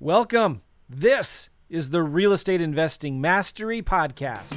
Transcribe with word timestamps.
Welcome. 0.00 0.62
This 0.88 1.50
is 1.68 1.90
the 1.90 2.04
Real 2.04 2.32
Estate 2.32 2.62
Investing 2.62 3.20
Mastery 3.20 3.82
Podcast. 3.82 4.56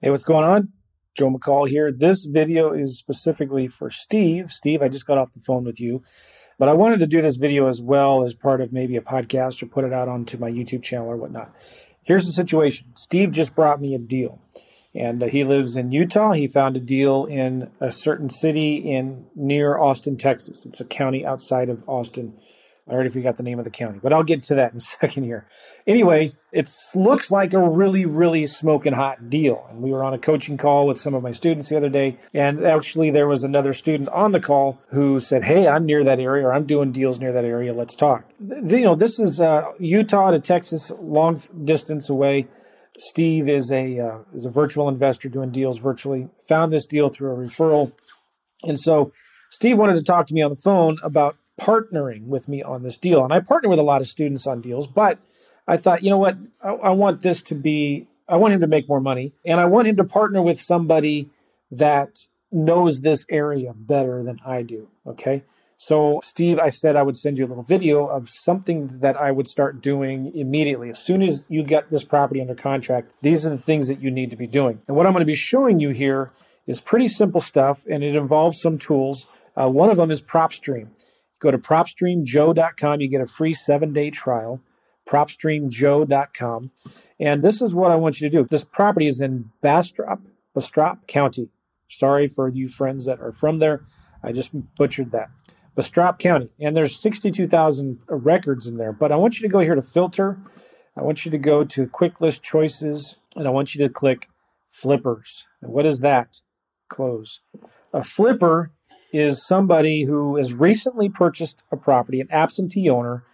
Hey, 0.00 0.10
what's 0.10 0.22
going 0.22 0.44
on? 0.44 0.68
Joe 1.18 1.30
McCall 1.30 1.68
here. 1.68 1.90
This 1.90 2.24
video 2.26 2.72
is 2.72 2.96
specifically 2.96 3.66
for 3.66 3.90
Steve. 3.90 4.52
Steve, 4.52 4.80
I 4.80 4.88
just 4.88 5.08
got 5.08 5.18
off 5.18 5.32
the 5.32 5.40
phone 5.40 5.64
with 5.64 5.80
you, 5.80 6.02
but 6.58 6.68
I 6.68 6.72
wanted 6.72 7.00
to 7.00 7.06
do 7.06 7.20
this 7.20 7.36
video 7.36 7.68
as 7.68 7.80
well 7.80 8.24
as 8.24 8.34
part 8.34 8.60
of 8.60 8.72
maybe 8.72 8.96
a 8.96 9.00
podcast 9.02 9.62
or 9.62 9.66
put 9.66 9.84
it 9.84 9.92
out 9.92 10.08
onto 10.08 10.38
my 10.38 10.50
YouTube 10.50 10.82
channel 10.82 11.08
or 11.08 11.16
whatnot. 11.16 11.54
Here's 12.02 12.26
the 12.26 12.32
situation 12.32 12.88
Steve 12.94 13.32
just 13.32 13.54
brought 13.54 13.80
me 13.80 13.94
a 13.94 13.98
deal, 13.98 14.40
and 14.94 15.22
uh, 15.22 15.26
he 15.26 15.44
lives 15.44 15.76
in 15.76 15.92
Utah. 15.92 16.32
He 16.32 16.46
found 16.46 16.76
a 16.76 16.80
deal 16.80 17.24
in 17.24 17.70
a 17.80 17.90
certain 17.90 18.30
city 18.30 18.76
in 18.76 19.26
near 19.34 19.76
Austin, 19.76 20.16
Texas. 20.16 20.64
It's 20.64 20.80
a 20.80 20.84
county 20.84 21.26
outside 21.26 21.68
of 21.68 21.82
Austin. 21.88 22.34
I 22.88 22.92
already 22.92 23.10
forgot 23.10 23.36
the 23.36 23.42
name 23.42 23.58
of 23.58 23.64
the 23.64 23.70
county, 23.70 23.98
but 24.00 24.12
I'll 24.12 24.22
get 24.22 24.42
to 24.42 24.54
that 24.54 24.70
in 24.70 24.76
a 24.76 24.80
second 25.00 25.24
here. 25.24 25.48
Anyway, 25.86 26.30
it 26.52 26.70
looks 26.94 27.32
like 27.32 27.52
a 27.52 27.58
really, 27.58 28.06
really 28.06 28.46
smoking 28.46 28.92
hot 28.92 29.28
deal. 29.28 29.66
And 29.70 29.82
we 29.82 29.90
were 29.90 30.04
on 30.04 30.14
a 30.14 30.18
coaching 30.18 30.56
call 30.56 30.86
with 30.86 31.00
some 31.00 31.14
of 31.14 31.22
my 31.22 31.32
students 31.32 31.68
the 31.68 31.76
other 31.76 31.88
day. 31.88 32.18
And 32.32 32.64
actually, 32.64 33.10
there 33.10 33.26
was 33.26 33.42
another 33.42 33.72
student 33.72 34.08
on 34.10 34.30
the 34.30 34.40
call 34.40 34.80
who 34.90 35.18
said, 35.18 35.44
Hey, 35.44 35.66
I'm 35.66 35.84
near 35.84 36.04
that 36.04 36.20
area, 36.20 36.46
or 36.46 36.54
I'm 36.54 36.64
doing 36.64 36.92
deals 36.92 37.18
near 37.18 37.32
that 37.32 37.44
area. 37.44 37.74
Let's 37.74 37.96
talk. 37.96 38.24
You 38.40 38.84
know, 38.84 38.94
this 38.94 39.18
is 39.18 39.40
uh, 39.40 39.72
Utah 39.80 40.30
to 40.30 40.38
Texas, 40.38 40.92
long 41.00 41.40
distance 41.64 42.08
away. 42.08 42.46
Steve 42.98 43.48
is 43.48 43.70
a 43.72 43.98
uh, 43.98 44.18
is 44.34 44.46
a 44.46 44.50
virtual 44.50 44.88
investor 44.88 45.28
doing 45.28 45.50
deals 45.50 45.78
virtually. 45.78 46.28
Found 46.48 46.72
this 46.72 46.86
deal 46.86 47.10
through 47.10 47.32
a 47.32 47.36
referral, 47.36 47.92
and 48.64 48.78
so 48.78 49.12
Steve 49.50 49.76
wanted 49.76 49.96
to 49.96 50.02
talk 50.02 50.26
to 50.28 50.34
me 50.34 50.40
on 50.40 50.50
the 50.50 50.56
phone 50.56 50.96
about 51.02 51.36
partnering 51.60 52.26
with 52.26 52.48
me 52.48 52.62
on 52.62 52.82
this 52.82 52.98
deal. 52.98 53.24
And 53.24 53.32
I 53.32 53.40
partner 53.40 53.68
with 53.68 53.78
a 53.78 53.82
lot 53.82 54.00
of 54.00 54.08
students 54.08 54.46
on 54.46 54.60
deals, 54.60 54.86
but 54.86 55.18
I 55.66 55.76
thought, 55.76 56.02
you 56.02 56.10
know 56.10 56.18
what? 56.18 56.36
I, 56.62 56.70
I, 56.70 56.90
want 56.90 57.20
this 57.20 57.42
to 57.42 57.54
be, 57.54 58.06
I 58.28 58.36
want 58.36 58.54
him 58.54 58.60
to 58.60 58.66
make 58.66 58.88
more 58.88 59.00
money. 59.00 59.32
And 59.44 59.58
I 59.58 59.64
want 59.64 59.88
him 59.88 59.96
to 59.96 60.04
partner 60.04 60.42
with 60.42 60.60
somebody 60.60 61.30
that 61.70 62.18
knows 62.52 63.00
this 63.00 63.26
area 63.30 63.72
better 63.74 64.22
than 64.22 64.38
I 64.44 64.62
do. 64.62 64.88
Okay. 65.06 65.42
So, 65.78 66.20
Steve, 66.24 66.58
I 66.58 66.70
said 66.70 66.96
I 66.96 67.02
would 67.02 67.18
send 67.18 67.36
you 67.36 67.44
a 67.44 67.48
little 67.48 67.62
video 67.62 68.06
of 68.06 68.30
something 68.30 69.00
that 69.00 69.16
I 69.16 69.30
would 69.30 69.46
start 69.46 69.82
doing 69.82 70.32
immediately. 70.34 70.88
As 70.88 70.98
soon 70.98 71.22
as 71.22 71.44
you 71.48 71.62
get 71.62 71.90
this 71.90 72.02
property 72.02 72.40
under 72.40 72.54
contract, 72.54 73.12
these 73.20 73.46
are 73.46 73.50
the 73.50 73.58
things 73.58 73.88
that 73.88 74.00
you 74.00 74.10
need 74.10 74.30
to 74.30 74.36
be 74.36 74.46
doing. 74.46 74.80
And 74.88 74.96
what 74.96 75.06
I'm 75.06 75.12
going 75.12 75.20
to 75.20 75.26
be 75.26 75.34
showing 75.34 75.78
you 75.78 75.90
here 75.90 76.32
is 76.66 76.80
pretty 76.80 77.08
simple 77.08 77.42
stuff, 77.42 77.80
and 77.90 78.02
it 78.02 78.16
involves 78.16 78.58
some 78.58 78.78
tools. 78.78 79.26
Uh, 79.54 79.68
one 79.68 79.90
of 79.90 79.98
them 79.98 80.10
is 80.10 80.22
PropStream. 80.22 80.88
Go 81.46 81.52
to 81.52 81.58
propstreamjoe.com. 81.58 83.00
You 83.00 83.08
get 83.08 83.20
a 83.20 83.26
free 83.26 83.54
seven 83.54 83.92
day 83.92 84.10
trial. 84.10 84.60
Propstreamjoe.com. 85.08 86.72
And 87.20 87.44
this 87.44 87.62
is 87.62 87.72
what 87.72 87.92
I 87.92 87.94
want 87.94 88.20
you 88.20 88.28
to 88.28 88.36
do. 88.36 88.48
This 88.50 88.64
property 88.64 89.06
is 89.06 89.20
in 89.20 89.52
Bastrop, 89.60 90.22
Bastrop 90.56 91.06
County. 91.06 91.50
Sorry 91.88 92.26
for 92.26 92.48
you 92.48 92.66
friends 92.66 93.04
that 93.04 93.20
are 93.20 93.30
from 93.30 93.60
there. 93.60 93.84
I 94.24 94.32
just 94.32 94.50
butchered 94.76 95.12
that. 95.12 95.28
Bastrop 95.76 96.18
County. 96.18 96.48
And 96.58 96.76
there's 96.76 96.98
62,000 96.98 98.00
records 98.08 98.66
in 98.66 98.76
there. 98.76 98.92
But 98.92 99.12
I 99.12 99.16
want 99.16 99.38
you 99.38 99.46
to 99.46 99.52
go 99.52 99.60
here 99.60 99.76
to 99.76 99.82
filter. 99.82 100.40
I 100.96 101.02
want 101.02 101.24
you 101.24 101.30
to 101.30 101.38
go 101.38 101.62
to 101.62 101.86
quick 101.86 102.20
list 102.20 102.42
choices. 102.42 103.14
And 103.36 103.46
I 103.46 103.50
want 103.50 103.72
you 103.72 103.86
to 103.86 103.94
click 103.94 104.26
flippers. 104.66 105.46
And 105.62 105.70
what 105.70 105.86
is 105.86 106.00
that? 106.00 106.40
Close. 106.88 107.40
A 107.92 108.02
flipper 108.02 108.72
is 109.16 109.46
somebody 109.46 110.04
who 110.04 110.36
has 110.36 110.54
recently 110.54 111.08
purchased 111.08 111.62
a 111.72 111.76
property, 111.76 112.20
an 112.20 112.28
absentee 112.30 112.88
owner. 112.88 113.24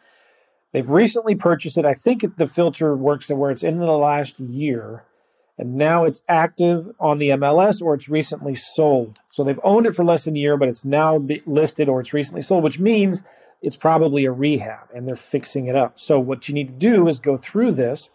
They've 0.73 0.89
recently 0.89 1.35
purchased 1.35 1.77
it. 1.77 1.85
I 1.85 1.95
think 1.95 2.37
the 2.37 2.47
filter 2.47 2.97
works 2.97 3.29
where 3.29 3.51
it's 3.51 3.63
in 3.63 3.79
the 3.79 3.87
last 3.87 4.41
year, 4.41 5.05
and 5.59 5.75
now 5.75 6.05
it's 6.05 6.23
active 6.29 6.91
on 6.99 7.19
the 7.19 7.31
MLS 7.31 7.83
or 7.83 7.95
it's 7.95 8.09
recently 8.09 8.55
sold. 8.55 9.19
So 9.29 9.45
they've 9.45 9.61
owned 9.63 9.87
it 9.87 9.95
for 9.95 10.05
less 10.05 10.25
than 10.25 10.37
a 10.37 10.39
year, 10.39 10.57
but 10.57 10.69
it's 10.69 10.85
now 10.85 11.19
listed 11.47 11.89
or 11.89 12.01
it's 12.01 12.15
recently 12.15 12.43
sold, 12.43 12.65
which 12.65 12.79
means 12.79 13.23
it's 13.61 13.77
probably 13.77 14.25
a 14.25 14.33
rehab 14.33 14.89
and 14.95 15.07
they're 15.07 15.15
fixing 15.15 15.67
it 15.67 15.77
up. 15.77 15.99
So 15.99 16.19
what 16.19 16.49
you 16.49 16.55
need 16.55 16.69
to 16.69 16.91
do 16.91 17.07
is 17.07 17.21
go 17.21 17.37
through 17.37 17.73
this 17.73 18.11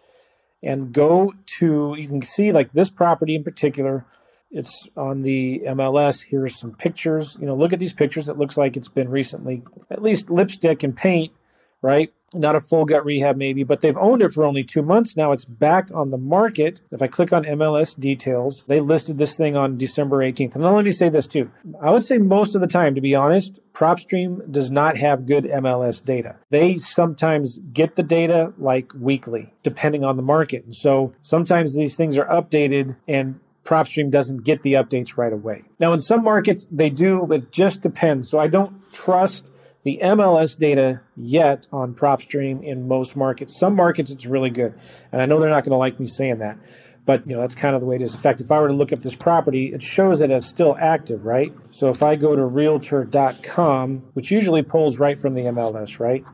and 0.64 0.92
go 0.92 1.34
to, 1.60 1.96
you 1.98 2.08
can 2.08 2.22
see 2.22 2.52
like 2.52 2.74
this 2.74 2.90
property 2.90 3.36
in 3.36 3.44
particular 3.44 4.06
it's 4.52 4.88
on 4.96 5.24
the 5.24 5.62
MLS. 5.68 6.26
Here's 6.30 6.58
some 6.58 6.72
pictures. 6.74 7.38
You 7.40 7.48
know, 7.48 7.56
look 7.56 7.74
at 7.74 7.80
these 7.80 7.94
pictures. 7.94 8.30
It 8.30 8.38
looks 8.38 8.58
like 8.58 8.78
it's 8.78 8.90
been 8.90 9.10
recently, 9.10 9.64
at 9.90 10.02
least 10.02 10.30
lipstick 10.30 10.84
and 10.84 10.96
paint, 10.96 11.34
right? 11.82 12.14
Not 12.34 12.58
a 12.58 12.60
full 12.60 12.84
gut 12.84 13.06
rehab, 13.06 13.38
maybe, 13.38 13.64
but 13.64 13.80
they've 13.80 13.98
owned 13.98 14.22
it 14.22 14.34
for 14.34 14.44
only 14.44 14.64
two 14.64 14.82
months. 14.82 15.16
Now 15.16 15.32
it's 15.32 15.46
back 15.46 15.90
on 15.94 16.12
the 16.12 16.18
market. 16.18 16.82
If 16.92 17.02
I 17.02 17.08
click 17.08 17.32
on 17.32 17.46
MLS 17.46 17.98
details, 17.98 18.66
they 18.68 18.82
listed 18.82 19.18
this 19.18 19.38
thing 19.38 19.56
on 19.56 19.78
December 19.78 20.18
18th. 20.18 20.56
And 20.56 20.64
let 20.64 20.84
me 20.84 20.92
say 20.92 21.08
this 21.08 21.26
too. 21.26 21.50
I 21.82 21.90
would 21.90 22.04
say 22.04 22.18
most 22.18 22.54
of 22.54 22.60
the 22.60 22.68
time, 22.68 22.96
to 22.96 23.02
be 23.02 23.16
honest, 23.16 23.62
PropStream 23.74 24.52
does 24.52 24.70
not 24.70 24.98
have 24.98 25.26
good 25.26 25.46
MLS 25.46 26.04
data. 26.04 26.36
They 26.50 26.76
sometimes 26.76 27.60
get 27.72 27.96
the 27.96 28.04
data 28.04 28.52
like 28.58 28.92
weekly, 28.94 29.54
depending 29.64 30.04
on 30.04 30.18
the 30.18 30.24
market. 30.24 30.66
And 30.66 30.76
so 30.76 31.14
sometimes 31.22 31.76
these 31.76 31.96
things 31.96 32.18
are 32.18 32.26
updated 32.26 32.98
and 33.08 33.40
PropStream 33.68 34.10
doesn't 34.10 34.46
get 34.46 34.62
the 34.62 34.74
updates 34.74 35.18
right 35.18 35.34
away. 35.34 35.64
Now, 35.78 35.92
in 35.92 36.00
some 36.00 36.24
markets, 36.24 36.66
they 36.72 36.90
do, 36.90 37.30
it 37.34 37.52
just 37.52 37.82
depends. 37.82 38.30
So 38.30 38.40
I 38.40 38.48
don't 38.48 38.82
trust 38.94 39.50
the 39.84 40.00
MLS 40.02 40.58
data 40.58 41.02
yet 41.18 41.68
on 41.74 41.94
PropStream 41.94 42.64
in 42.64 42.88
most 42.88 43.18
markets. 43.18 43.60
Some 43.60 43.76
markets, 43.76 44.10
it's 44.10 44.26
really 44.26 44.50
good. 44.50 44.74
And 45.12 45.22
I 45.22 45.26
know 45.26 45.38
they're 45.38 45.50
not 45.50 45.66
going 45.66 45.72
to 45.72 45.78
like 45.78 46.00
me 46.00 46.08
saying 46.08 46.38
that. 46.40 46.58
But 47.06 47.26
you 47.26 47.36
know 47.36 47.40
that's 47.40 47.56
kind 47.56 47.74
of 47.74 47.80
the 47.80 47.88
way 47.88 47.96
it 47.96 48.02
is. 48.02 48.16
In 48.16 48.20
fact, 48.20 48.42
if 48.42 48.52
I 48.52 48.60
were 48.60 48.68
to 48.68 48.74
look 48.74 48.92
up 48.92 49.00
this 49.00 49.16
property, 49.16 49.74
it 49.74 49.82
shows 49.82 50.20
it 50.20 50.30
as 50.30 50.46
still 50.46 50.76
active, 50.78 51.24
right? 51.26 51.54
So 51.72 51.90
if 51.90 52.04
I 52.04 52.18
go 52.18 52.36
to 52.36 52.46
Realtor.com, 52.46 54.10
which 54.14 54.30
usually 54.30 54.62
pulls 54.62 55.00
right 55.00 55.18
from 55.18 55.34
the 55.34 55.44
MLS, 55.44 56.02
right, 56.02 56.26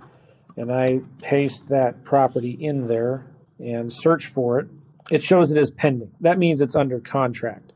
and 0.58 0.72
I 0.72 1.02
paste 1.22 1.70
that 1.70 2.04
property 2.04 2.58
in 2.60 2.88
there 2.88 3.28
and 3.60 3.94
search 3.94 4.26
for 4.26 4.60
it, 4.60 4.68
it 5.12 5.24
shows 5.24 5.52
it 5.52 5.60
as 5.60 5.72
pending. 5.72 6.12
That 6.22 6.38
means 6.38 6.62
it's 6.62 6.76
under 6.76 7.00
contract. 7.00 7.74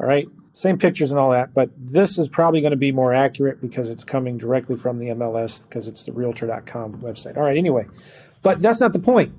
All 0.00 0.06
right. 0.06 0.28
Same 0.52 0.78
pictures 0.78 1.12
and 1.12 1.20
all 1.20 1.30
that, 1.30 1.54
but 1.54 1.70
this 1.76 2.18
is 2.18 2.28
probably 2.28 2.60
going 2.60 2.72
to 2.72 2.76
be 2.76 2.90
more 2.90 3.14
accurate 3.14 3.60
because 3.60 3.90
it's 3.90 4.02
coming 4.02 4.38
directly 4.38 4.74
from 4.74 4.98
the 4.98 5.06
MLS 5.08 5.62
because 5.62 5.86
it's 5.86 6.02
the 6.02 6.10
realtor.com 6.10 7.00
website. 7.00 7.36
All 7.36 7.44
right. 7.44 7.56
Anyway, 7.56 7.86
but 8.42 8.60
that's 8.60 8.80
not 8.80 8.92
the 8.92 8.98
point. 8.98 9.32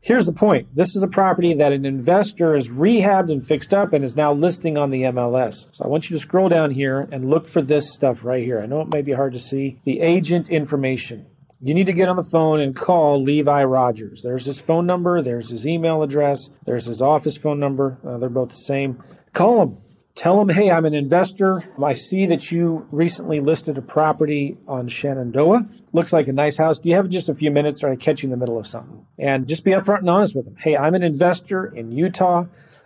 Here's 0.00 0.26
the 0.26 0.32
point. 0.32 0.74
This 0.74 0.96
is 0.96 1.02
a 1.04 1.08
property 1.08 1.54
that 1.54 1.72
an 1.72 1.84
investor 1.84 2.54
has 2.54 2.70
rehabbed 2.70 3.30
and 3.30 3.46
fixed 3.46 3.72
up 3.72 3.92
and 3.92 4.02
is 4.04 4.16
now 4.16 4.32
listing 4.32 4.76
on 4.76 4.90
the 4.90 5.02
MLS. 5.02 5.68
So 5.70 5.84
I 5.84 5.88
want 5.88 6.10
you 6.10 6.16
to 6.16 6.20
scroll 6.20 6.48
down 6.48 6.72
here 6.72 7.08
and 7.12 7.30
look 7.30 7.46
for 7.46 7.62
this 7.62 7.92
stuff 7.92 8.24
right 8.24 8.44
here. 8.44 8.60
I 8.60 8.66
know 8.66 8.80
it 8.80 8.92
may 8.92 9.02
be 9.02 9.12
hard 9.12 9.32
to 9.34 9.38
see. 9.38 9.78
The 9.84 10.00
agent 10.00 10.50
information 10.50 11.26
you 11.62 11.74
need 11.74 11.86
to 11.86 11.92
get 11.92 12.08
on 12.08 12.16
the 12.16 12.24
phone 12.24 12.60
and 12.60 12.74
call 12.74 13.22
Levi 13.22 13.62
Rogers. 13.64 14.22
There's 14.22 14.46
his 14.46 14.60
phone 14.60 14.84
number, 14.84 15.22
there's 15.22 15.50
his 15.50 15.66
email 15.66 16.02
address, 16.02 16.50
there's 16.66 16.86
his 16.86 17.00
office 17.00 17.36
phone 17.36 17.60
number. 17.60 17.98
Uh, 18.06 18.18
they're 18.18 18.28
both 18.28 18.50
the 18.50 18.56
same. 18.56 19.02
Call 19.32 19.62
him. 19.62 19.78
Tell 20.14 20.38
him, 20.42 20.50
hey, 20.50 20.70
I'm 20.70 20.84
an 20.84 20.92
investor. 20.92 21.64
I 21.82 21.94
see 21.94 22.26
that 22.26 22.52
you 22.52 22.86
recently 22.90 23.40
listed 23.40 23.78
a 23.78 23.82
property 23.82 24.58
on 24.68 24.88
Shenandoah. 24.88 25.66
Looks 25.94 26.12
like 26.12 26.28
a 26.28 26.32
nice 26.32 26.58
house. 26.58 26.78
Do 26.78 26.90
you 26.90 26.96
have 26.96 27.08
just 27.08 27.30
a 27.30 27.34
few 27.34 27.50
minutes 27.50 27.82
or 27.82 27.90
I 27.90 27.96
catch 27.96 28.22
you 28.22 28.26
in 28.26 28.30
the 28.32 28.36
middle 28.36 28.58
of 28.58 28.66
something? 28.66 29.06
And 29.18 29.48
just 29.48 29.64
be 29.64 29.70
upfront 29.70 30.00
and 30.00 30.10
honest 30.10 30.36
with 30.36 30.46
him. 30.46 30.56
Hey, 30.58 30.76
I'm 30.76 30.94
an 30.94 31.02
investor 31.02 31.64
in 31.64 31.92
Utah 31.92 32.44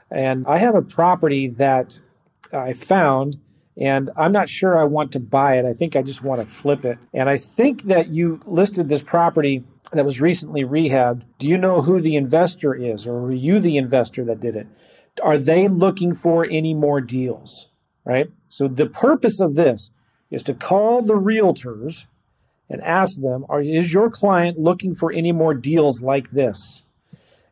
and 0.09 0.47
I 0.47 0.59
have 0.59 0.77
a 0.77 0.83
property 0.83 1.49
that 1.49 2.01
I 2.53 2.75
found 2.75 3.39
and 3.79 4.11
I'm 4.17 4.33
not 4.33 4.49
sure 4.49 4.79
I 4.79 4.85
want 4.85 5.13
to 5.13 5.21
buy 5.21 5.59
it. 5.59 5.65
I 5.65 5.75
think 5.75 5.97
I 5.97 6.03
just 6.03 6.23
want 6.23 6.41
to 6.41 6.47
flip 6.47 6.85
it. 6.85 6.99
And 7.13 7.29
I 7.29 7.37
think 7.37 7.83
that 7.83 8.09
you 8.09 8.41
listed 8.47 8.89
this 8.89 9.03
property 9.03 9.65
that 9.93 10.05
was 10.05 10.21
recently 10.21 10.63
rehabbed. 10.63 11.25
Do 11.39 11.47
you 11.47 11.59
know 11.59 11.83
who 11.83 12.01
the 12.01 12.17
investor 12.17 12.75
is, 12.75 13.07
or 13.07 13.21
were 13.21 13.33
you 13.33 13.61
the 13.61 13.77
investor 13.77 14.25
that 14.25 14.41
did 14.41 14.57
it? 14.57 14.67
Are 15.23 15.39
they 15.39 15.69
looking 15.69 16.15
for 16.15 16.47
any 16.51 16.75
more 16.75 17.01
deals? 17.01 17.67
Right? 18.05 18.31
So 18.49 18.69
the 18.69 18.87
purpose 18.87 19.41
of 19.41 19.55
this 19.55 19.91
is 20.31 20.43
to 20.45 20.55
call 20.55 21.03
the 21.03 21.15
realtors 21.15 22.07
and 22.69 22.83
ask 22.83 23.21
them, 23.21 23.45
are, 23.49 23.61
is 23.61 23.93
your 23.93 24.11
client 24.11 24.59
looking 24.59 24.95
for 24.95 25.13
any 25.13 25.33
more 25.33 25.55
deals 25.55 26.01
like 26.03 26.31
this? 26.31 26.83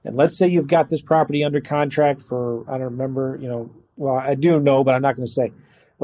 And 0.05 0.17
let's 0.17 0.37
say 0.37 0.49
you've 0.49 0.69
got 0.69 0.89
this 0.89 1.03
property 1.03 1.45
under 1.45 1.61
contract 1.61 2.23
for, 2.23 2.65
I 2.69 2.79
don't 2.79 2.93
remember, 2.93 3.39
you 3.41 3.49
know, 3.49 3.71
well, 3.97 4.17
I 4.17 4.35
do 4.35 4.59
know, 4.61 4.85
but 4.85 4.95
I'm 4.95 5.03
not 5.03 5.17
going 5.17 5.27
to 5.27 5.31
say 5.33 5.53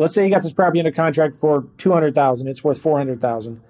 let's 0.01 0.15
say 0.15 0.25
you 0.25 0.31
got 0.31 0.43
this 0.43 0.53
property 0.53 0.81
under 0.81 0.93
contract 0.93 1.37
for 1.37 1.67
200,000, 1.79 2.49
it's 2.49 2.65
worth 2.65 2.81
400,000. 2.81 3.61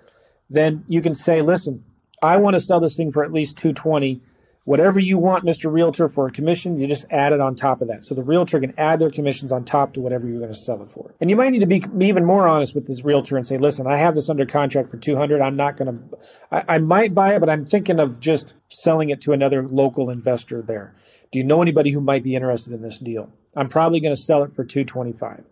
then 0.49 0.85
you 0.87 1.03
can 1.03 1.15
say, 1.15 1.43
listen, 1.43 1.85
I 2.23 2.37
want 2.37 2.55
to 2.55 2.61
sell 2.61 2.81
this 2.81 2.97
thing 2.97 3.13
for 3.13 3.25
at 3.25 3.33
least 3.33 3.57
220. 3.59 4.21
Whatever 4.65 5.01
you 5.01 5.17
want, 5.17 5.45
Mr. 5.45 5.73
Realtor, 5.73 6.09
for 6.09 6.27
a 6.27 6.31
commission, 6.31 6.79
you 6.79 6.87
just 6.87 7.07
add 7.11 7.33
it 7.33 7.41
on 7.41 7.57
top 7.57 7.81
of 7.81 7.89
that. 7.89 8.05
So 8.05 8.15
the 8.15 8.23
realtor 8.23 8.61
can 8.61 8.75
add 8.79 9.01
their 9.01 9.09
commissions 9.09 9.53
on 9.53 9.65
top 9.65 9.95
to 9.95 10.01
whatever 10.01 10.29
you're 10.29 10.39
going 10.39 10.53
to 10.53 10.59
sell 10.59 10.83
it 10.83 10.91
for. 10.91 11.15
And 11.21 11.31
you 11.31 11.37
might 11.37 11.51
need 11.51 11.61
to 11.61 11.67
be 11.67 11.83
even 12.01 12.27
more 12.27 12.47
honest 12.47 12.75
with 12.75 12.87
this 12.87 13.03
realtor 13.03 13.37
and 13.37 13.47
say, 13.47 13.57
listen, 13.57 13.87
I 13.87 13.97
have 13.97 14.15
this 14.15 14.29
under 14.29 14.45
contract 14.45 14.91
for 14.91 14.99
200. 14.99 15.41
I'm 15.41 15.57
not 15.57 15.79
going 15.79 15.99
to, 15.99 16.19
I, 16.53 16.75
I 16.75 16.79
might 16.79 17.15
buy 17.15 17.35
it, 17.35 17.41
but 17.41 17.49
I'm 17.49 17.65
thinking 17.65 17.99
of 17.99 18.21
just 18.21 18.53
selling 18.69 19.09
it 19.09 19.23
to 19.23 19.33
another 19.33 19.67
local 19.67 20.11
investor 20.11 20.61
there. 20.61 20.95
Do 21.33 21.39
you 21.39 21.45
know 21.45 21.63
anybody 21.63 21.91
who 21.91 22.01
might 22.01 22.23
be 22.23 22.35
interested 22.35 22.75
in 22.75 22.83
this 22.83 22.99
deal? 22.99 23.33
I'm 23.57 23.69
probably 23.69 23.99
going 24.01 24.15
to 24.15 24.21
sell 24.21 24.43
it 24.43 24.53
for 24.53 24.65
225, 24.65 25.45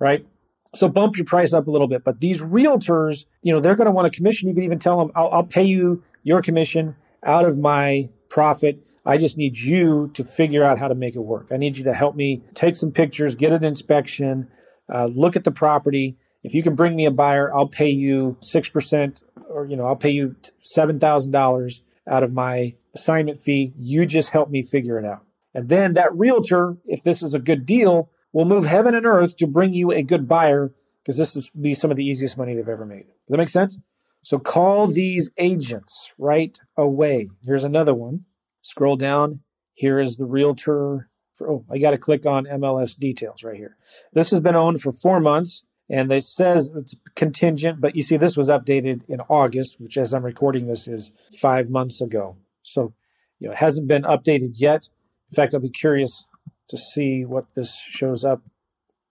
right? 0.00 0.26
So 0.74 0.88
bump 0.88 1.16
your 1.16 1.26
price 1.26 1.52
up 1.52 1.66
a 1.66 1.70
little 1.70 1.88
bit. 1.88 2.04
But 2.04 2.20
these 2.20 2.42
realtors, 2.42 3.26
you 3.42 3.52
know, 3.52 3.60
they're 3.60 3.74
going 3.74 3.86
to 3.86 3.92
want 3.92 4.06
a 4.06 4.10
commission. 4.10 4.48
You 4.48 4.54
can 4.54 4.64
even 4.64 4.78
tell 4.78 4.98
them, 4.98 5.10
I'll, 5.14 5.28
I'll 5.30 5.44
pay 5.44 5.64
you 5.64 6.02
your 6.22 6.42
commission 6.42 6.96
out 7.24 7.44
of 7.44 7.58
my 7.58 8.08
profit. 8.28 8.80
I 9.04 9.18
just 9.18 9.36
need 9.36 9.58
you 9.58 10.10
to 10.14 10.24
figure 10.24 10.62
out 10.62 10.78
how 10.78 10.88
to 10.88 10.94
make 10.94 11.16
it 11.16 11.20
work. 11.20 11.48
I 11.50 11.56
need 11.56 11.76
you 11.76 11.84
to 11.84 11.94
help 11.94 12.14
me 12.14 12.42
take 12.54 12.76
some 12.76 12.92
pictures, 12.92 13.34
get 13.34 13.52
an 13.52 13.64
inspection, 13.64 14.48
uh, 14.92 15.06
look 15.06 15.36
at 15.36 15.44
the 15.44 15.50
property. 15.50 16.16
If 16.42 16.54
you 16.54 16.62
can 16.62 16.74
bring 16.74 16.96
me 16.96 17.06
a 17.06 17.10
buyer, 17.10 17.52
I'll 17.54 17.68
pay 17.68 17.90
you 17.90 18.36
6% 18.40 19.22
or, 19.48 19.66
you 19.66 19.76
know, 19.76 19.86
I'll 19.86 19.96
pay 19.96 20.10
you 20.10 20.36
$7,000 20.76 21.82
out 22.08 22.22
of 22.22 22.32
my 22.32 22.74
assignment 22.94 23.40
fee. 23.40 23.72
You 23.78 24.06
just 24.06 24.30
help 24.30 24.50
me 24.50 24.62
figure 24.62 24.98
it 24.98 25.04
out. 25.04 25.24
And 25.54 25.68
then 25.68 25.94
that 25.94 26.14
realtor, 26.14 26.76
if 26.86 27.02
this 27.02 27.22
is 27.22 27.34
a 27.34 27.38
good 27.38 27.66
deal, 27.66 28.10
will 28.32 28.44
move 28.44 28.64
heaven 28.64 28.94
and 28.94 29.06
earth 29.06 29.36
to 29.38 29.46
bring 29.46 29.72
you 29.72 29.90
a 29.90 30.02
good 30.02 30.28
buyer 30.28 30.72
because 31.02 31.16
this 31.16 31.34
will 31.34 31.44
be 31.60 31.74
some 31.74 31.90
of 31.90 31.96
the 31.96 32.04
easiest 32.04 32.36
money 32.36 32.54
they've 32.54 32.68
ever 32.68 32.86
made. 32.86 33.06
Does 33.06 33.30
that 33.30 33.38
make 33.38 33.48
sense? 33.48 33.78
So 34.22 34.38
call 34.38 34.86
these 34.86 35.30
agents 35.38 36.10
right 36.18 36.58
away. 36.76 37.30
Here's 37.46 37.64
another 37.64 37.94
one. 37.94 38.26
Scroll 38.62 38.96
down. 38.96 39.40
Here 39.72 39.98
is 39.98 40.16
the 40.16 40.26
realtor. 40.26 41.08
For, 41.32 41.50
oh, 41.50 41.64
I 41.70 41.78
got 41.78 41.92
to 41.92 41.98
click 41.98 42.26
on 42.26 42.44
MLS 42.44 42.96
details 42.96 43.42
right 43.42 43.56
here. 43.56 43.76
This 44.12 44.30
has 44.30 44.40
been 44.40 44.56
owned 44.56 44.82
for 44.82 44.92
four 44.92 45.20
months 45.20 45.64
and 45.88 46.12
it 46.12 46.24
says 46.24 46.70
it's 46.76 46.94
contingent, 47.16 47.80
but 47.80 47.96
you 47.96 48.02
see 48.02 48.16
this 48.16 48.36
was 48.36 48.48
updated 48.48 49.02
in 49.08 49.20
August, 49.22 49.80
which 49.80 49.96
as 49.96 50.12
I'm 50.14 50.24
recording 50.24 50.66
this 50.66 50.86
is 50.86 51.12
five 51.40 51.70
months 51.70 52.00
ago. 52.00 52.36
So, 52.62 52.92
you 53.38 53.48
know, 53.48 53.52
it 53.52 53.58
hasn't 53.58 53.88
been 53.88 54.02
updated 54.02 54.60
yet. 54.60 54.88
In 55.30 55.34
fact, 55.34 55.54
I'll 55.54 55.60
be 55.60 55.70
curious 55.70 56.26
to 56.70 56.76
see 56.76 57.24
what 57.24 57.54
this 57.54 57.78
shows 57.78 58.24
up 58.24 58.42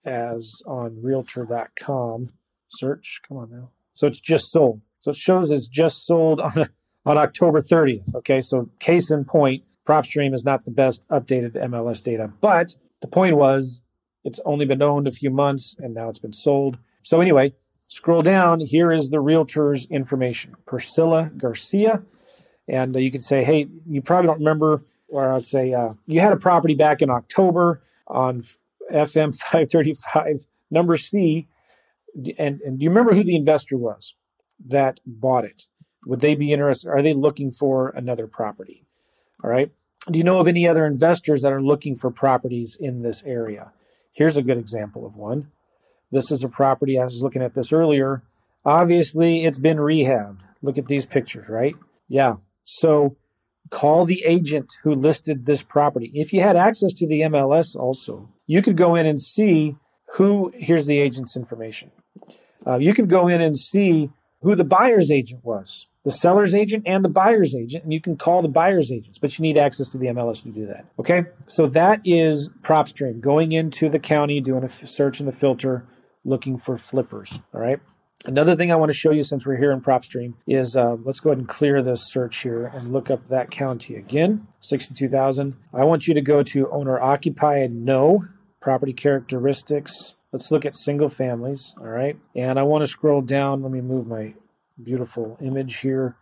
as 0.04 0.62
on 0.66 1.00
realtor.com. 1.02 2.28
Search, 2.68 3.20
come 3.26 3.38
on 3.38 3.50
now. 3.50 3.70
So 3.92 4.06
it's 4.06 4.20
just 4.20 4.50
sold. 4.50 4.80
So 4.98 5.10
it 5.10 5.16
shows 5.16 5.50
it's 5.50 5.68
just 5.68 6.06
sold 6.06 6.40
on, 6.40 6.68
on 7.06 7.18
October 7.18 7.60
30th. 7.60 8.14
Okay, 8.16 8.40
so 8.40 8.68
case 8.78 9.10
in 9.10 9.24
point, 9.24 9.64
PropStream 9.86 10.32
is 10.32 10.44
not 10.44 10.64
the 10.64 10.70
best 10.70 11.06
updated 11.08 11.52
MLS 11.64 12.02
data, 12.02 12.32
but 12.40 12.74
the 13.00 13.08
point 13.08 13.36
was 13.36 13.82
it's 14.24 14.40
only 14.44 14.64
been 14.66 14.82
owned 14.82 15.08
a 15.08 15.12
few 15.12 15.30
months 15.30 15.76
and 15.78 15.94
now 15.94 16.08
it's 16.08 16.18
been 16.18 16.32
sold. 16.32 16.78
So 17.02 17.20
anyway, 17.20 17.54
scroll 17.88 18.22
down. 18.22 18.60
Here 18.60 18.92
is 18.92 19.10
the 19.10 19.20
realtor's 19.20 19.86
information, 19.86 20.54
Priscilla 20.66 21.30
Garcia. 21.36 22.02
And 22.68 22.94
uh, 22.94 23.00
you 23.00 23.10
can 23.10 23.20
say, 23.20 23.42
hey, 23.42 23.68
you 23.88 24.00
probably 24.00 24.28
don't 24.28 24.38
remember, 24.38 24.84
or 25.10 25.32
I'd 25.32 25.44
say, 25.44 25.72
uh, 25.72 25.94
you 26.06 26.20
had 26.20 26.32
a 26.32 26.36
property 26.36 26.74
back 26.74 27.02
in 27.02 27.10
October 27.10 27.82
on 28.06 28.42
FM 28.92 29.36
535, 29.38 30.46
number 30.70 30.96
C. 30.96 31.48
And, 32.38 32.60
and 32.60 32.78
do 32.78 32.84
you 32.84 32.90
remember 32.90 33.14
who 33.14 33.22
the 33.22 33.36
investor 33.36 33.76
was? 33.76 34.14
that 34.66 35.00
bought 35.06 35.44
it? 35.44 35.64
Would 36.06 36.20
they 36.20 36.34
be 36.34 36.52
interested? 36.52 36.88
Are 36.88 37.02
they 37.02 37.12
looking 37.12 37.50
for 37.50 37.90
another 37.90 38.26
property? 38.26 38.84
All 39.42 39.50
right. 39.50 39.70
Do 40.10 40.18
you 40.18 40.24
know 40.24 40.38
of 40.38 40.48
any 40.48 40.66
other 40.66 40.86
investors 40.86 41.42
that 41.42 41.52
are 41.52 41.62
looking 41.62 41.94
for 41.94 42.10
properties 42.10 42.76
in 42.78 43.02
this 43.02 43.22
area? 43.24 43.72
Here's 44.12 44.36
a 44.36 44.42
good 44.42 44.58
example 44.58 45.06
of 45.06 45.16
one. 45.16 45.50
This 46.10 46.32
is 46.32 46.42
a 46.42 46.48
property, 46.48 46.98
I 46.98 47.04
was 47.04 47.22
looking 47.22 47.42
at 47.42 47.54
this 47.54 47.72
earlier. 47.72 48.22
Obviously, 48.64 49.44
it's 49.44 49.58
been 49.58 49.76
rehabbed. 49.76 50.40
Look 50.62 50.78
at 50.78 50.88
these 50.88 51.06
pictures, 51.06 51.48
right? 51.48 51.76
Yeah. 52.08 52.36
So 52.64 53.16
call 53.70 54.04
the 54.04 54.22
agent 54.24 54.74
who 54.82 54.94
listed 54.94 55.46
this 55.46 55.62
property. 55.62 56.10
If 56.14 56.32
you 56.32 56.40
had 56.40 56.56
access 56.56 56.92
to 56.94 57.06
the 57.06 57.20
MLS 57.22 57.76
also, 57.76 58.28
you 58.46 58.62
could 58.62 58.76
go 58.76 58.94
in 58.94 59.06
and 59.06 59.20
see 59.20 59.76
who, 60.14 60.52
here's 60.54 60.86
the 60.86 60.98
agent's 60.98 61.36
information. 61.36 61.92
Uh, 62.66 62.78
you 62.78 62.92
could 62.92 63.08
go 63.08 63.28
in 63.28 63.40
and 63.40 63.56
see 63.56 64.10
who 64.42 64.54
the 64.54 64.64
buyer's 64.64 65.10
agent 65.10 65.44
was, 65.44 65.86
the 66.04 66.10
seller's 66.10 66.54
agent 66.54 66.82
and 66.86 67.04
the 67.04 67.08
buyer's 67.08 67.54
agent, 67.54 67.84
and 67.84 67.92
you 67.92 68.00
can 68.00 68.16
call 68.16 68.42
the 68.42 68.48
buyer's 68.48 68.90
agents, 68.90 69.18
but 69.18 69.38
you 69.38 69.42
need 69.42 69.58
access 69.58 69.90
to 69.90 69.98
the 69.98 70.06
MLS 70.06 70.42
to 70.42 70.48
do 70.48 70.66
that. 70.66 70.86
Okay, 70.98 71.24
so 71.46 71.66
that 71.68 72.00
is 72.04 72.48
PropStream 72.62 73.20
going 73.20 73.52
into 73.52 73.88
the 73.88 73.98
county, 73.98 74.40
doing 74.40 74.62
a 74.62 74.66
f- 74.66 74.86
search 74.86 75.20
in 75.20 75.26
the 75.26 75.32
filter, 75.32 75.86
looking 76.24 76.58
for 76.58 76.76
flippers. 76.76 77.40
All 77.54 77.60
right. 77.60 77.80
Another 78.26 78.54
thing 78.54 78.70
I 78.70 78.76
want 78.76 78.90
to 78.90 78.96
show 78.96 79.12
you 79.12 79.22
since 79.22 79.46
we're 79.46 79.56
here 79.56 79.72
in 79.72 79.80
PropStream 79.80 80.34
is 80.46 80.76
uh, 80.76 80.96
let's 81.04 81.20
go 81.20 81.30
ahead 81.30 81.38
and 81.38 81.48
clear 81.48 81.82
this 81.82 82.10
search 82.10 82.42
here 82.42 82.66
and 82.66 82.92
look 82.92 83.10
up 83.10 83.26
that 83.26 83.50
county 83.50 83.96
again, 83.96 84.46
62,000. 84.60 85.56
I 85.72 85.84
want 85.84 86.06
you 86.06 86.14
to 86.14 86.20
go 86.20 86.42
to 86.42 86.70
owner 86.70 87.00
occupied 87.00 87.72
no, 87.72 88.24
property 88.60 88.92
characteristics, 88.92 90.14
Let's 90.32 90.52
look 90.52 90.64
at 90.64 90.76
single 90.76 91.08
families, 91.08 91.72
all 91.78 91.88
right? 91.88 92.16
And 92.36 92.58
I 92.58 92.62
want 92.62 92.84
to 92.84 92.88
scroll 92.88 93.20
down. 93.20 93.62
Let 93.62 93.72
me 93.72 93.80
move 93.80 94.06
my 94.06 94.34
beautiful 94.80 95.36
image 95.40 95.78
here 95.78 96.16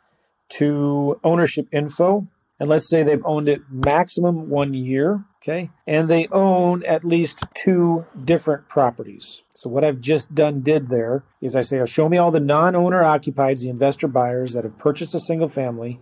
to 0.51 1.21
ownership 1.23 1.69
info. 1.73 2.27
And 2.61 2.69
let's 2.69 2.89
say 2.89 3.03
they've 3.03 3.25
owned 3.25 3.49
it 3.49 3.63
maximum 3.71 4.49
one 4.51 4.75
year, 4.75 5.25
okay? 5.37 5.71
And 5.87 6.09
they 6.09 6.27
own 6.33 6.85
at 6.85 7.05
least 7.05 7.45
two 7.55 8.05
different 8.25 8.69
properties. 8.69 9.43
So 9.55 9.71
what 9.71 9.85
I've 9.85 10.01
just 10.01 10.35
done 10.35 10.61
did 10.61 10.89
there 10.89 11.23
is 11.41 11.55
I 11.55 11.63
say, 11.63 11.79
oh, 11.79 11.87
show 11.87 12.09
me 12.09 12.19
all 12.19 12.33
the 12.33 12.41
non-owner 12.41 13.01
occupieds, 13.01 13.61
the 13.61 13.69
investor 13.69 14.09
buyers 14.09 14.55
that 14.55 14.65
have 14.65 14.77
purchased 14.77 15.15
a 15.15 15.21
single 15.21 15.49
family 15.49 16.01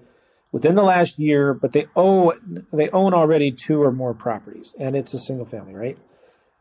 within 0.51 0.75
the 0.75 0.83
last 0.83 1.19
year, 1.19 1.53
but 1.53 1.73
they 1.73 1.87
they 2.73 2.89
own 2.91 3.13
already 3.13 3.53
two 3.53 3.83
or 3.83 3.93
more 3.93 4.15
properties, 4.15 4.75
and 4.79 4.97
it's 4.97 5.13
a 5.13 5.19
single 5.19 5.45
family, 5.45 5.75
right? 5.75 5.99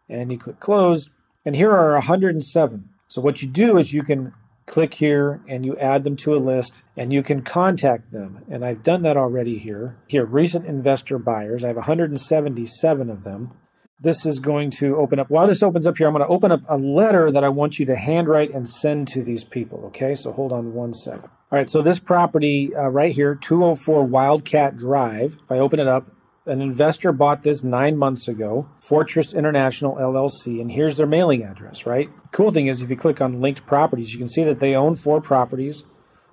And 0.09 0.31
you 0.31 0.38
click 0.38 0.59
close, 0.59 1.09
and 1.45 1.56
here 1.56 1.71
are 1.71 1.94
107. 1.94 2.89
So 3.07 3.21
what 3.21 3.42
you 3.42 3.47
do 3.47 3.77
is 3.77 3.94
you 3.94 4.03
can 4.03 4.33
click 4.65 4.95
here 4.95 5.41
and 5.47 5.65
you 5.65 5.77
add 5.77 6.03
them 6.03 6.15
to 6.15 6.35
a 6.35 6.38
list 6.38 6.81
and 6.97 7.13
you 7.13 7.21
can 7.21 7.41
contact 7.41 8.12
them. 8.12 8.44
And 8.50 8.65
I've 8.65 8.83
done 8.83 9.03
that 9.03 9.17
already 9.17 9.57
here. 9.57 9.97
Here, 10.07 10.25
recent 10.25 10.66
investor 10.66 11.19
buyers. 11.19 11.63
I 11.63 11.68
have 11.68 11.75
177 11.75 13.09
of 13.09 13.23
them. 13.23 13.51
This 13.99 14.25
is 14.25 14.40
going 14.40 14.71
to 14.71 14.97
open 14.97 15.19
up. 15.19 15.30
While 15.30 15.47
this 15.47 15.63
opens 15.63 15.87
up 15.87 15.97
here, 15.97 16.07
I'm 16.07 16.13
going 16.13 16.25
to 16.25 16.33
open 16.33 16.51
up 16.51 16.61
a 16.68 16.78
letter 16.78 17.31
that 17.31 17.44
I 17.44 17.49
want 17.49 17.80
you 17.80 17.85
to 17.85 17.95
handwrite 17.95 18.54
and 18.54 18.68
send 18.68 19.07
to 19.09 19.23
these 19.23 19.45
people. 19.45 19.83
Okay, 19.85 20.16
so 20.16 20.33
hold 20.33 20.51
on 20.51 20.73
one 20.73 20.94
second. 20.94 21.23
All 21.23 21.59
right, 21.59 21.69
so 21.69 21.81
this 21.81 21.99
property 21.99 22.75
uh, 22.75 22.90
right 22.90 23.13
here, 23.13 23.35
204 23.35 24.04
Wildcat 24.04 24.75
Drive, 24.75 25.37
if 25.42 25.51
I 25.51 25.59
open 25.59 25.80
it 25.80 25.87
up, 25.87 26.11
an 26.45 26.61
investor 26.61 27.11
bought 27.11 27.44
this 27.44 27.64
nine 27.64 27.97
months 27.97 28.28
ago, 28.28 28.68
Fortress 28.80 29.33
International 29.33 29.95
LLC, 29.95 30.61
and 30.61 30.71
here's 30.71 30.97
their 30.97 31.07
mailing 31.07 31.44
address, 31.44 31.85
right? 31.85 32.09
Cool 32.31 32.52
thing 32.52 32.68
is, 32.68 32.81
if 32.81 32.90
you 32.90 32.95
click 32.95 33.21
on 33.21 33.42
linked 33.42 33.66
properties, 33.66 34.14
you 34.14 34.19
can 34.19 34.28
see 34.28 34.44
that 34.44 34.59
they 34.59 34.75
own 34.75 34.95
four 34.95 35.21
properties. 35.21 35.83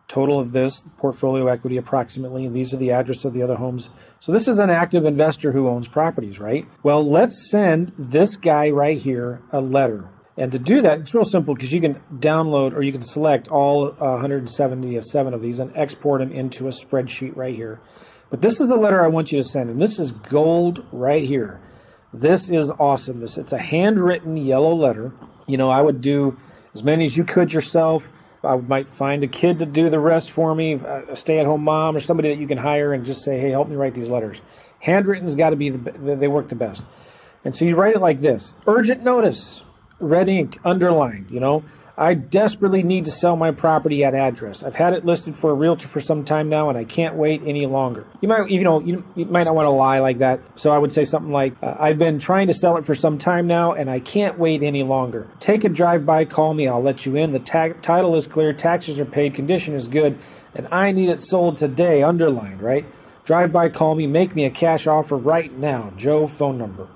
Total 0.08 0.38
of 0.38 0.52
this 0.52 0.82
portfolio 0.98 1.46
equity 1.46 1.78
approximately, 1.78 2.44
and 2.44 2.54
these 2.54 2.74
are 2.74 2.76
the 2.76 2.90
address 2.90 3.24
of 3.24 3.32
the 3.32 3.42
other 3.42 3.54
homes. 3.56 3.90
So 4.18 4.32
this 4.32 4.48
is 4.48 4.58
an 4.58 4.68
active 4.68 5.06
investor 5.06 5.52
who 5.52 5.68
owns 5.68 5.88
properties, 5.88 6.38
right? 6.38 6.66
Well, 6.82 7.08
let's 7.08 7.48
send 7.50 7.92
this 7.96 8.36
guy 8.36 8.68
right 8.68 8.98
here 8.98 9.40
a 9.50 9.60
letter. 9.60 10.10
And 10.36 10.50
to 10.52 10.58
do 10.58 10.82
that, 10.82 11.00
it's 11.00 11.14
real 11.14 11.24
simple 11.24 11.54
because 11.54 11.72
you 11.72 11.80
can 11.80 12.00
download 12.18 12.74
or 12.74 12.82
you 12.82 12.92
can 12.92 13.02
select 13.02 13.48
all 13.48 13.88
uh, 13.88 14.12
177 14.12 15.34
of 15.34 15.42
these 15.42 15.60
and 15.60 15.72
export 15.76 16.20
them 16.20 16.32
into 16.32 16.66
a 16.66 16.70
spreadsheet 16.70 17.36
right 17.36 17.54
here. 17.54 17.80
But 18.32 18.40
this 18.40 18.62
is 18.62 18.70
the 18.70 18.76
letter 18.76 19.04
I 19.04 19.08
want 19.08 19.30
you 19.30 19.36
to 19.36 19.46
send, 19.46 19.68
and 19.68 19.80
this 19.80 19.98
is 19.98 20.10
gold 20.10 20.86
right 20.90 21.22
here. 21.22 21.60
This 22.14 22.48
is 22.48 22.70
awesome. 22.70 23.20
This 23.20 23.36
it's 23.36 23.52
a 23.52 23.58
handwritten 23.58 24.38
yellow 24.38 24.74
letter. 24.74 25.12
You 25.46 25.58
know, 25.58 25.68
I 25.68 25.82
would 25.82 26.00
do 26.00 26.38
as 26.72 26.82
many 26.82 27.04
as 27.04 27.14
you 27.14 27.24
could 27.24 27.52
yourself. 27.52 28.08
I 28.42 28.56
might 28.56 28.88
find 28.88 29.22
a 29.22 29.26
kid 29.26 29.58
to 29.58 29.66
do 29.66 29.90
the 29.90 30.00
rest 30.00 30.30
for 30.30 30.54
me, 30.54 30.72
a 30.72 31.14
stay-at-home 31.14 31.62
mom 31.62 31.94
or 31.94 32.00
somebody 32.00 32.30
that 32.30 32.40
you 32.40 32.48
can 32.48 32.56
hire, 32.56 32.94
and 32.94 33.04
just 33.04 33.22
say, 33.22 33.38
"Hey, 33.38 33.50
help 33.50 33.68
me 33.68 33.76
write 33.76 33.92
these 33.92 34.10
letters." 34.10 34.40
Handwritten's 34.80 35.34
got 35.34 35.50
to 35.50 35.56
be 35.56 35.68
the 35.68 36.16
they 36.16 36.26
work 36.26 36.48
the 36.48 36.54
best. 36.54 36.86
And 37.44 37.54
so 37.54 37.66
you 37.66 37.76
write 37.76 37.94
it 37.94 38.00
like 38.00 38.20
this: 38.20 38.54
urgent 38.66 39.04
notice, 39.04 39.62
red 40.00 40.30
ink, 40.30 40.58
underlined. 40.64 41.26
You 41.30 41.40
know, 41.40 41.64
I 41.96 42.14
desperately 42.14 42.82
need 42.82 43.04
to 43.04 43.10
sell 43.10 43.36
my 43.36 43.50
property 43.50 44.02
at 44.02 44.14
address. 44.14 44.62
I've 44.62 44.74
had 44.74 44.94
it 44.94 45.04
listed 45.04 45.36
for 45.36 45.50
a 45.50 45.54
realtor 45.54 45.88
for 45.88 46.00
some 46.00 46.24
time 46.24 46.48
now, 46.48 46.70
and 46.70 46.78
I 46.78 46.84
can't 46.84 47.16
wait 47.16 47.42
any 47.44 47.66
longer. 47.66 48.06
You 48.22 48.28
might, 48.28 48.48
you 48.50 48.64
know, 48.64 48.80
you, 48.80 49.04
you 49.14 49.26
might 49.26 49.44
not 49.44 49.54
want 49.54 49.66
to 49.66 49.70
lie 49.70 49.98
like 49.98 50.18
that. 50.18 50.40
So 50.54 50.70
I 50.70 50.78
would 50.78 50.90
say 50.90 51.04
something 51.04 51.32
like, 51.32 51.54
uh, 51.62 51.76
"I've 51.78 51.98
been 51.98 52.18
trying 52.18 52.46
to 52.46 52.54
sell 52.54 52.78
it 52.78 52.86
for 52.86 52.94
some 52.94 53.18
time 53.18 53.46
now, 53.46 53.72
and 53.72 53.90
I 53.90 54.00
can't 54.00 54.38
wait 54.38 54.62
any 54.62 54.82
longer. 54.82 55.28
Take 55.38 55.64
a 55.64 55.68
drive 55.68 56.06
by, 56.06 56.24
call 56.24 56.54
me. 56.54 56.66
I'll 56.66 56.82
let 56.82 57.04
you 57.04 57.16
in. 57.16 57.32
The 57.32 57.38
tag, 57.38 57.82
title 57.82 58.16
is 58.16 58.26
clear, 58.26 58.54
taxes 58.54 58.98
are 58.98 59.04
paid, 59.04 59.34
condition 59.34 59.74
is 59.74 59.86
good, 59.86 60.18
and 60.54 60.68
I 60.72 60.92
need 60.92 61.10
it 61.10 61.20
sold 61.20 61.58
today." 61.58 62.02
Underlined, 62.02 62.62
right? 62.62 62.86
Drive 63.24 63.52
by, 63.52 63.68
call 63.68 63.94
me. 63.94 64.06
Make 64.06 64.34
me 64.34 64.44
a 64.44 64.50
cash 64.50 64.86
offer 64.86 65.16
right 65.16 65.52
now. 65.52 65.92
Joe 65.96 66.26
phone 66.26 66.56
number. 66.56 66.88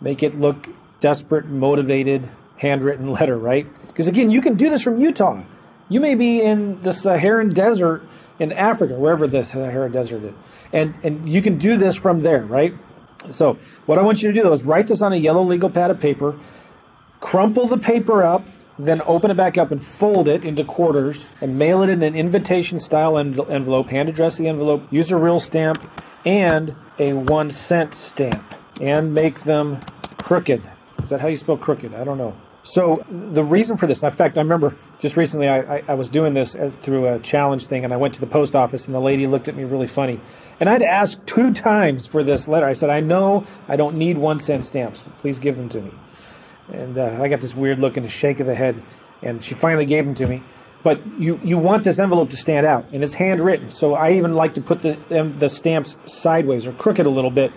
Make 0.00 0.22
it 0.22 0.40
look 0.40 0.68
desperate, 1.00 1.46
motivated 1.46 2.30
handwritten 2.58 3.10
letter, 3.10 3.38
right? 3.38 3.66
Because 3.86 4.08
again, 4.08 4.30
you 4.30 4.40
can 4.40 4.54
do 4.54 4.68
this 4.68 4.82
from 4.82 5.00
Utah. 5.00 5.42
You 5.88 6.00
may 6.00 6.14
be 6.14 6.42
in 6.42 6.80
the 6.82 6.92
Saharan 6.92 7.50
desert 7.54 8.02
in 8.38 8.52
Africa, 8.52 8.94
wherever 8.94 9.26
the 9.26 9.42
Sahara 9.42 9.90
Desert 9.90 10.22
is, 10.22 10.34
and 10.72 10.94
and 11.02 11.28
you 11.28 11.40
can 11.40 11.58
do 11.58 11.76
this 11.76 11.96
from 11.96 12.22
there, 12.22 12.44
right? 12.44 12.74
So 13.30 13.58
what 13.86 13.98
I 13.98 14.02
want 14.02 14.22
you 14.22 14.28
to 14.28 14.34
do 14.34 14.42
though 14.42 14.52
is 14.52 14.64
write 14.64 14.86
this 14.86 15.02
on 15.02 15.12
a 15.12 15.16
yellow 15.16 15.42
legal 15.42 15.70
pad 15.70 15.90
of 15.90 15.98
paper, 15.98 16.38
crumple 17.20 17.66
the 17.66 17.78
paper 17.78 18.22
up, 18.22 18.46
then 18.78 19.02
open 19.06 19.30
it 19.30 19.36
back 19.36 19.58
up 19.58 19.72
and 19.72 19.82
fold 19.82 20.28
it 20.28 20.44
into 20.44 20.62
quarters 20.62 21.26
and 21.40 21.58
mail 21.58 21.82
it 21.82 21.88
in 21.88 22.02
an 22.02 22.14
invitation 22.14 22.78
style 22.78 23.18
envelope, 23.18 23.88
hand 23.88 24.08
address 24.08 24.38
the 24.38 24.46
envelope, 24.46 24.82
use 24.90 25.10
a 25.10 25.16
real 25.16 25.38
stamp 25.38 25.90
and 26.24 26.76
a 26.98 27.12
one 27.12 27.50
cent 27.50 27.94
stamp, 27.94 28.54
and 28.80 29.14
make 29.14 29.40
them 29.40 29.80
crooked. 30.18 30.62
Is 31.02 31.10
that 31.10 31.20
how 31.20 31.28
you 31.28 31.36
spell 31.36 31.56
crooked? 31.56 31.94
I 31.94 32.04
don't 32.04 32.18
know. 32.18 32.36
So 32.62 33.04
the 33.08 33.44
reason 33.44 33.76
for 33.76 33.86
this, 33.86 34.02
in 34.02 34.10
fact, 34.12 34.36
I 34.36 34.42
remember 34.42 34.76
just 34.98 35.16
recently 35.16 35.48
I, 35.48 35.76
I, 35.76 35.82
I, 35.88 35.94
was 35.94 36.08
doing 36.08 36.34
this 36.34 36.54
uh, 36.54 36.70
through 36.82 37.06
a 37.06 37.18
challenge 37.20 37.66
thing, 37.66 37.84
and 37.84 37.94
I 37.94 37.96
went 37.96 38.14
to 38.14 38.20
the 38.20 38.26
post 38.26 38.56
office, 38.56 38.86
and 38.86 38.94
the 38.94 39.00
lady 39.00 39.26
looked 39.26 39.48
at 39.48 39.56
me 39.56 39.64
really 39.64 39.86
funny. 39.86 40.20
And 40.60 40.68
I'd 40.68 40.82
asked 40.82 41.26
two 41.26 41.52
times 41.52 42.06
for 42.06 42.22
this 42.22 42.48
letter. 42.48 42.66
I 42.66 42.72
said, 42.72 42.90
I 42.90 43.00
know 43.00 43.46
I 43.68 43.76
don't 43.76 43.96
need 43.96 44.18
one 44.18 44.38
cent 44.38 44.64
stamps. 44.64 45.04
Please 45.18 45.38
give 45.38 45.56
them 45.56 45.68
to 45.70 45.80
me. 45.80 45.92
And 46.72 46.98
uh, 46.98 47.18
I 47.20 47.28
got 47.28 47.40
this 47.40 47.54
weird 47.54 47.78
look 47.78 47.96
and 47.96 48.04
a 48.04 48.08
shake 48.08 48.40
of 48.40 48.46
the 48.46 48.54
head, 48.54 48.82
and 49.22 49.42
she 49.42 49.54
finally 49.54 49.86
gave 49.86 50.04
them 50.04 50.14
to 50.16 50.26
me. 50.26 50.42
But 50.82 51.00
you, 51.18 51.40
you 51.42 51.58
want 51.58 51.84
this 51.84 51.98
envelope 51.98 52.30
to 52.30 52.36
stand 52.36 52.66
out, 52.66 52.86
and 52.92 53.02
it's 53.02 53.14
handwritten. 53.14 53.70
So 53.70 53.94
I 53.94 54.12
even 54.12 54.34
like 54.34 54.54
to 54.54 54.60
put 54.60 54.80
the, 54.80 54.98
the 55.08 55.48
stamps 55.48 55.96
sideways 56.06 56.66
or 56.66 56.72
crooked 56.72 57.06
a 57.06 57.10
little 57.10 57.30
bit 57.30 57.52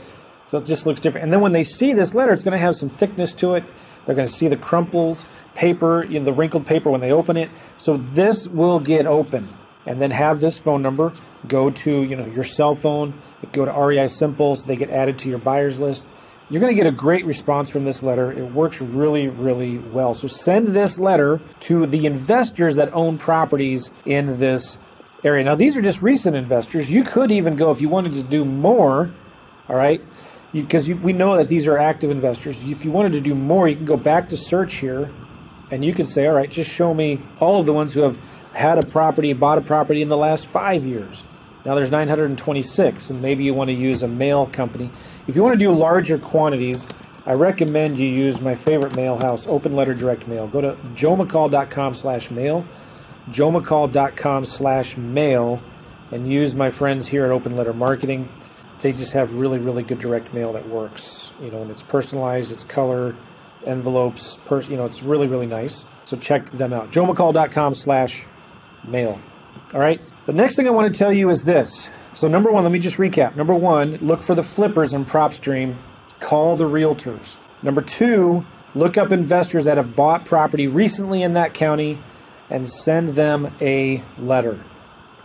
so 0.51 0.57
it 0.57 0.65
just 0.65 0.85
looks 0.85 0.99
different. 0.99 1.23
And 1.23 1.31
then 1.31 1.39
when 1.39 1.53
they 1.53 1.63
see 1.63 1.93
this 1.93 2.13
letter, 2.13 2.33
it's 2.33 2.43
going 2.43 2.57
to 2.57 2.61
have 2.61 2.75
some 2.75 2.89
thickness 2.89 3.31
to 3.35 3.53
it. 3.53 3.63
They're 4.05 4.15
going 4.15 4.27
to 4.27 4.33
see 4.33 4.47
the 4.47 4.57
crumpled 4.57 5.25
paper, 5.53 6.03
you 6.03 6.19
know, 6.19 6.25
the 6.25 6.33
wrinkled 6.33 6.65
paper 6.65 6.89
when 6.89 7.01
they 7.01 7.11
open 7.11 7.37
it. 7.37 7.49
So 7.77 7.97
this 8.13 8.47
will 8.47 8.79
get 8.79 9.05
open. 9.05 9.47
And 9.85 9.99
then 9.99 10.11
have 10.11 10.39
this 10.39 10.59
phone 10.59 10.83
number 10.83 11.11
go 11.47 11.71
to 11.71 12.03
you 12.03 12.15
know 12.15 12.27
your 12.27 12.43
cell 12.43 12.75
phone, 12.75 13.19
go 13.51 13.65
to 13.65 13.71
REI 13.71 14.07
Simple, 14.07 14.55
so 14.55 14.65
they 14.67 14.75
get 14.75 14.91
added 14.91 15.17
to 15.19 15.29
your 15.29 15.39
buyers 15.39 15.79
list. 15.79 16.05
You're 16.51 16.61
going 16.61 16.75
to 16.75 16.79
get 16.79 16.85
a 16.85 16.95
great 16.95 17.25
response 17.25 17.69
from 17.69 17.85
this 17.85 18.03
letter. 18.03 18.31
It 18.31 18.51
works 18.51 18.81
really, 18.81 19.29
really 19.29 19.77
well. 19.77 20.13
So 20.13 20.27
send 20.27 20.75
this 20.75 20.99
letter 20.99 21.39
to 21.61 21.87
the 21.87 22.05
investors 22.05 22.75
that 22.75 22.93
own 22.93 23.17
properties 23.17 23.89
in 24.05 24.37
this 24.37 24.77
area. 25.23 25.45
Now, 25.45 25.55
these 25.55 25.77
are 25.77 25.81
just 25.81 26.01
recent 26.01 26.35
investors. 26.35 26.91
You 26.91 27.05
could 27.05 27.31
even 27.31 27.55
go, 27.55 27.71
if 27.71 27.79
you 27.79 27.87
wanted 27.87 28.13
to 28.13 28.23
do 28.23 28.43
more, 28.43 29.13
all 29.69 29.77
right, 29.77 30.01
because 30.53 30.89
we 30.89 31.13
know 31.13 31.37
that 31.37 31.47
these 31.47 31.67
are 31.67 31.77
active 31.77 32.11
investors. 32.11 32.63
If 32.63 32.83
you 32.83 32.91
wanted 32.91 33.13
to 33.13 33.21
do 33.21 33.35
more, 33.35 33.67
you 33.67 33.75
can 33.75 33.85
go 33.85 33.97
back 33.97 34.29
to 34.29 34.37
search 34.37 34.75
here 34.75 35.11
and 35.71 35.85
you 35.85 35.93
can 35.93 36.05
say, 36.05 36.27
all 36.27 36.33
right, 36.33 36.49
just 36.49 36.69
show 36.69 36.93
me 36.93 37.21
all 37.39 37.59
of 37.59 37.65
the 37.65 37.73
ones 37.73 37.93
who 37.93 38.01
have 38.01 38.17
had 38.53 38.77
a 38.77 38.85
property, 38.85 39.31
bought 39.33 39.57
a 39.57 39.61
property 39.61 40.01
in 40.01 40.09
the 40.09 40.17
last 40.17 40.47
five 40.47 40.85
years. 40.85 41.23
Now 41.65 41.75
there's 41.75 41.91
926, 41.91 43.09
and 43.09 43.21
maybe 43.21 43.43
you 43.43 43.53
want 43.53 43.69
to 43.69 43.73
use 43.73 44.03
a 44.03 44.07
mail 44.07 44.47
company. 44.47 44.89
If 45.27 45.35
you 45.35 45.43
want 45.43 45.57
to 45.57 45.63
do 45.63 45.71
larger 45.71 46.17
quantities, 46.17 46.87
I 47.25 47.33
recommend 47.33 47.99
you 47.99 48.07
use 48.07 48.41
my 48.41 48.55
favorite 48.55 48.95
mail 48.95 49.17
house, 49.17 49.47
Open 49.47 49.75
Letter 49.75 49.93
Direct 49.93 50.27
Mail. 50.27 50.47
Go 50.47 50.59
to 50.59 50.73
joemccall.com 50.95 51.93
slash 51.93 52.31
mail, 52.31 52.65
joemccall.com 53.29 54.43
slash 54.43 54.97
mail, 54.97 55.61
and 56.11 56.27
use 56.27 56.55
my 56.55 56.71
friends 56.71 57.07
here 57.07 57.25
at 57.25 57.31
Open 57.31 57.55
Letter 57.55 57.73
Marketing 57.73 58.27
they 58.81 58.91
just 58.91 59.13
have 59.13 59.33
really, 59.33 59.59
really 59.59 59.83
good 59.83 59.99
direct 59.99 60.33
mail 60.33 60.53
that 60.53 60.67
works. 60.67 61.31
You 61.41 61.51
know, 61.51 61.61
and 61.61 61.71
it's 61.71 61.83
personalized, 61.83 62.51
it's 62.51 62.63
color, 62.63 63.15
envelopes, 63.65 64.37
per, 64.45 64.61
you 64.61 64.77
know, 64.77 64.85
it's 64.85 65.03
really, 65.03 65.27
really 65.27 65.45
nice. 65.45 65.85
So 66.03 66.17
check 66.17 66.51
them 66.51 66.73
out. 66.73 66.91
JoeMcCall.com 66.91 67.73
slash 67.73 68.25
mail. 68.87 69.19
All 69.73 69.79
right. 69.79 70.01
The 70.25 70.33
next 70.33 70.55
thing 70.55 70.67
I 70.67 70.71
want 70.71 70.93
to 70.93 70.97
tell 70.97 71.13
you 71.13 71.29
is 71.29 71.43
this. 71.43 71.89
So 72.13 72.27
number 72.27 72.51
one, 72.51 72.63
let 72.63 72.71
me 72.71 72.79
just 72.79 72.97
recap. 72.97 73.35
Number 73.35 73.53
one, 73.53 73.93
look 73.97 74.21
for 74.21 74.35
the 74.35 74.43
flippers 74.43 74.93
in 74.93 75.05
PropStream. 75.05 75.77
Call 76.19 76.55
the 76.55 76.65
realtors. 76.65 77.37
Number 77.63 77.81
two, 77.81 78.45
look 78.75 78.97
up 78.97 79.11
investors 79.11 79.65
that 79.65 79.77
have 79.77 79.95
bought 79.95 80.25
property 80.25 80.67
recently 80.67 81.23
in 81.23 81.33
that 81.33 81.53
county 81.53 82.01
and 82.49 82.67
send 82.67 83.15
them 83.15 83.55
a 83.61 84.03
letter, 84.17 84.61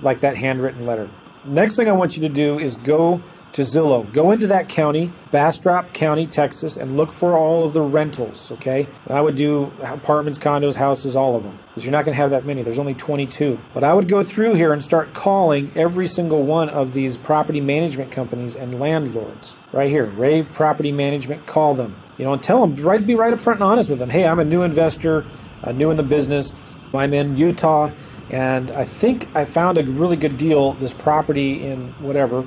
like 0.01 0.21
that 0.21 0.37
handwritten 0.37 0.87
letter. 0.87 1.11
Next 1.45 1.77
thing 1.77 1.89
I 1.89 1.93
want 1.93 2.17
you 2.17 2.23
to 2.23 2.29
do 2.29 2.59
is 2.59 2.77
go 2.77 3.23
to 3.53 3.63
Zillow. 3.63 4.11
Go 4.13 4.33
into 4.33 4.47
that 4.49 4.69
county, 4.69 5.11
Bastrop 5.31 5.93
County, 5.95 6.27
Texas, 6.27 6.77
and 6.77 6.97
look 6.97 7.13
for 7.13 7.37
all 7.37 7.65
of 7.65 7.73
the 7.73 7.81
rentals, 7.81 8.51
okay? 8.53 8.87
I 9.09 9.21
would 9.21 9.35
do 9.35 9.73
apartments, 9.81 10.39
condos, 10.39 10.75
houses, 10.75 11.17
all 11.17 11.37
of 11.37 11.43
them, 11.43 11.59
because 11.69 11.85
you're 11.85 11.93
not 11.93 12.05
going 12.05 12.15
to 12.15 12.21
have 12.21 12.33
that 12.33 12.45
many. 12.45 12.63
There's 12.63 12.79
only 12.79 12.95
22. 12.95 13.59
But 13.73 13.83
I 13.83 13.95
would 13.95 14.09
go 14.09 14.23
through 14.23 14.55
here 14.55 14.73
and 14.73 14.83
start 14.83 15.15
calling 15.15 15.71
every 15.75 16.07
single 16.07 16.43
one 16.43 16.69
of 16.69 16.93
these 16.93 17.17
property 17.17 17.61
management 17.61 18.11
companies 18.11 18.57
and 18.57 18.79
landlords. 18.79 19.57
Right 19.73 19.89
here, 19.89 20.05
Rave 20.05 20.53
Property 20.53 20.93
Management, 20.93 21.47
call 21.47 21.75
them. 21.75 21.97
You 22.19 22.27
know, 22.27 22.35
and 22.35 22.43
tell 22.43 22.61
them, 22.61 22.77
right, 22.85 23.07
be 23.07 23.15
right 23.15 23.33
up 23.33 23.41
front 23.41 23.61
and 23.61 23.71
honest 23.71 23.89
with 23.89 23.99
them. 23.99 24.11
Hey, 24.11 24.27
I'm 24.27 24.39
a 24.39 24.45
new 24.45 24.63
investor, 24.63 25.25
uh, 25.63 25.73
new 25.73 25.91
in 25.91 25.97
the 25.97 26.03
business. 26.03 26.55
I'm 26.95 27.13
in 27.15 27.37
Utah, 27.37 27.91
and 28.31 28.71
I 28.71 28.85
think 28.85 29.35
I 29.35 29.45
found 29.45 29.79
a 29.79 29.83
really 29.85 30.17
good 30.17 30.37
deal, 30.39 30.75
this 30.75 30.93
property 30.93 31.65
in 31.65 31.93
whatever 32.01 32.47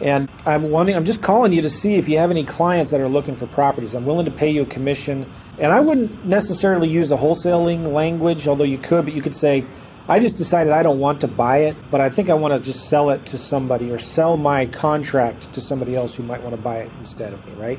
and 0.00 0.28
I'm 0.46 0.70
wanting, 0.70 0.94
I'm 0.94 1.04
just 1.04 1.22
calling 1.22 1.52
you 1.52 1.62
to 1.62 1.70
see 1.70 1.94
if 1.94 2.08
you 2.08 2.18
have 2.18 2.30
any 2.30 2.44
clients 2.44 2.92
that 2.92 3.00
are 3.00 3.08
looking 3.08 3.34
for 3.34 3.46
properties. 3.46 3.94
I'm 3.94 4.06
willing 4.06 4.26
to 4.26 4.30
pay 4.30 4.50
you 4.50 4.62
a 4.62 4.66
commission. 4.66 5.30
And 5.58 5.72
I 5.72 5.80
wouldn't 5.80 6.24
necessarily 6.24 6.88
use 6.88 7.08
the 7.08 7.16
wholesaling 7.16 7.88
language, 7.88 8.46
although 8.46 8.64
you 8.64 8.78
could, 8.78 9.06
but 9.06 9.14
you 9.14 9.22
could 9.22 9.34
say, 9.34 9.66
I 10.08 10.20
just 10.20 10.36
decided 10.36 10.72
I 10.72 10.82
don't 10.82 11.00
want 11.00 11.20
to 11.22 11.28
buy 11.28 11.58
it, 11.58 11.76
but 11.90 12.00
I 12.00 12.08
think 12.08 12.30
I 12.30 12.34
want 12.34 12.56
to 12.56 12.60
just 12.60 12.88
sell 12.88 13.10
it 13.10 13.26
to 13.26 13.38
somebody 13.38 13.90
or 13.90 13.98
sell 13.98 14.36
my 14.36 14.66
contract 14.66 15.52
to 15.52 15.60
somebody 15.60 15.96
else 15.96 16.14
who 16.14 16.22
might 16.22 16.42
want 16.42 16.54
to 16.54 16.62
buy 16.62 16.78
it 16.78 16.90
instead 16.98 17.32
of 17.32 17.44
me, 17.46 17.52
right? 17.54 17.78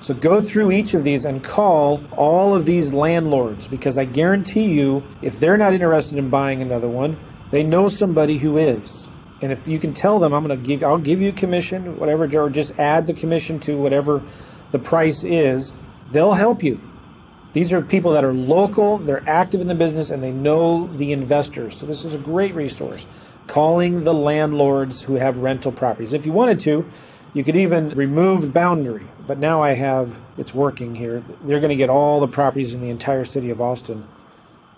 So 0.00 0.12
go 0.12 0.40
through 0.40 0.72
each 0.72 0.94
of 0.94 1.04
these 1.04 1.24
and 1.24 1.42
call 1.44 2.02
all 2.16 2.54
of 2.54 2.66
these 2.66 2.92
landlords 2.92 3.68
because 3.68 3.96
I 3.96 4.06
guarantee 4.06 4.64
you, 4.64 5.02
if 5.22 5.38
they're 5.38 5.56
not 5.56 5.72
interested 5.72 6.18
in 6.18 6.30
buying 6.30 6.62
another 6.62 6.88
one, 6.88 7.18
they 7.50 7.62
know 7.62 7.88
somebody 7.88 8.38
who 8.38 8.58
is. 8.58 9.08
And 9.42 9.52
if 9.52 9.68
you 9.68 9.78
can 9.78 9.94
tell 9.94 10.18
them, 10.18 10.32
I'm 10.32 10.44
going 10.46 10.60
to 10.60 10.66
give, 10.66 10.82
I'll 10.82 10.98
give 10.98 11.20
you 11.22 11.32
commission, 11.32 11.98
whatever, 11.98 12.24
or 12.38 12.50
just 12.50 12.78
add 12.78 13.06
the 13.06 13.14
commission 13.14 13.58
to 13.60 13.76
whatever 13.76 14.22
the 14.70 14.78
price 14.78 15.24
is, 15.24 15.72
they'll 16.12 16.34
help 16.34 16.62
you. 16.62 16.80
These 17.52 17.72
are 17.72 17.82
people 17.82 18.12
that 18.12 18.24
are 18.24 18.34
local, 18.34 18.98
they're 18.98 19.28
active 19.28 19.60
in 19.60 19.66
the 19.66 19.74
business, 19.74 20.10
and 20.10 20.22
they 20.22 20.30
know 20.30 20.86
the 20.86 21.12
investors. 21.12 21.76
So 21.76 21.86
this 21.86 22.04
is 22.04 22.14
a 22.14 22.18
great 22.18 22.54
resource. 22.54 23.06
Calling 23.46 24.04
the 24.04 24.14
landlords 24.14 25.02
who 25.02 25.14
have 25.16 25.36
rental 25.38 25.72
properties. 25.72 26.14
If 26.14 26.26
you 26.26 26.32
wanted 26.32 26.60
to, 26.60 26.88
you 27.32 27.42
could 27.42 27.56
even 27.56 27.90
remove 27.90 28.42
the 28.42 28.50
boundary, 28.50 29.06
but 29.26 29.38
now 29.38 29.62
I 29.62 29.74
have 29.74 30.16
it's 30.36 30.54
working 30.54 30.94
here. 30.94 31.24
They're 31.42 31.60
going 31.60 31.70
to 31.70 31.76
get 31.76 31.90
all 31.90 32.20
the 32.20 32.28
properties 32.28 32.74
in 32.74 32.80
the 32.80 32.90
entire 32.90 33.24
city 33.24 33.50
of 33.50 33.60
Austin, 33.60 34.06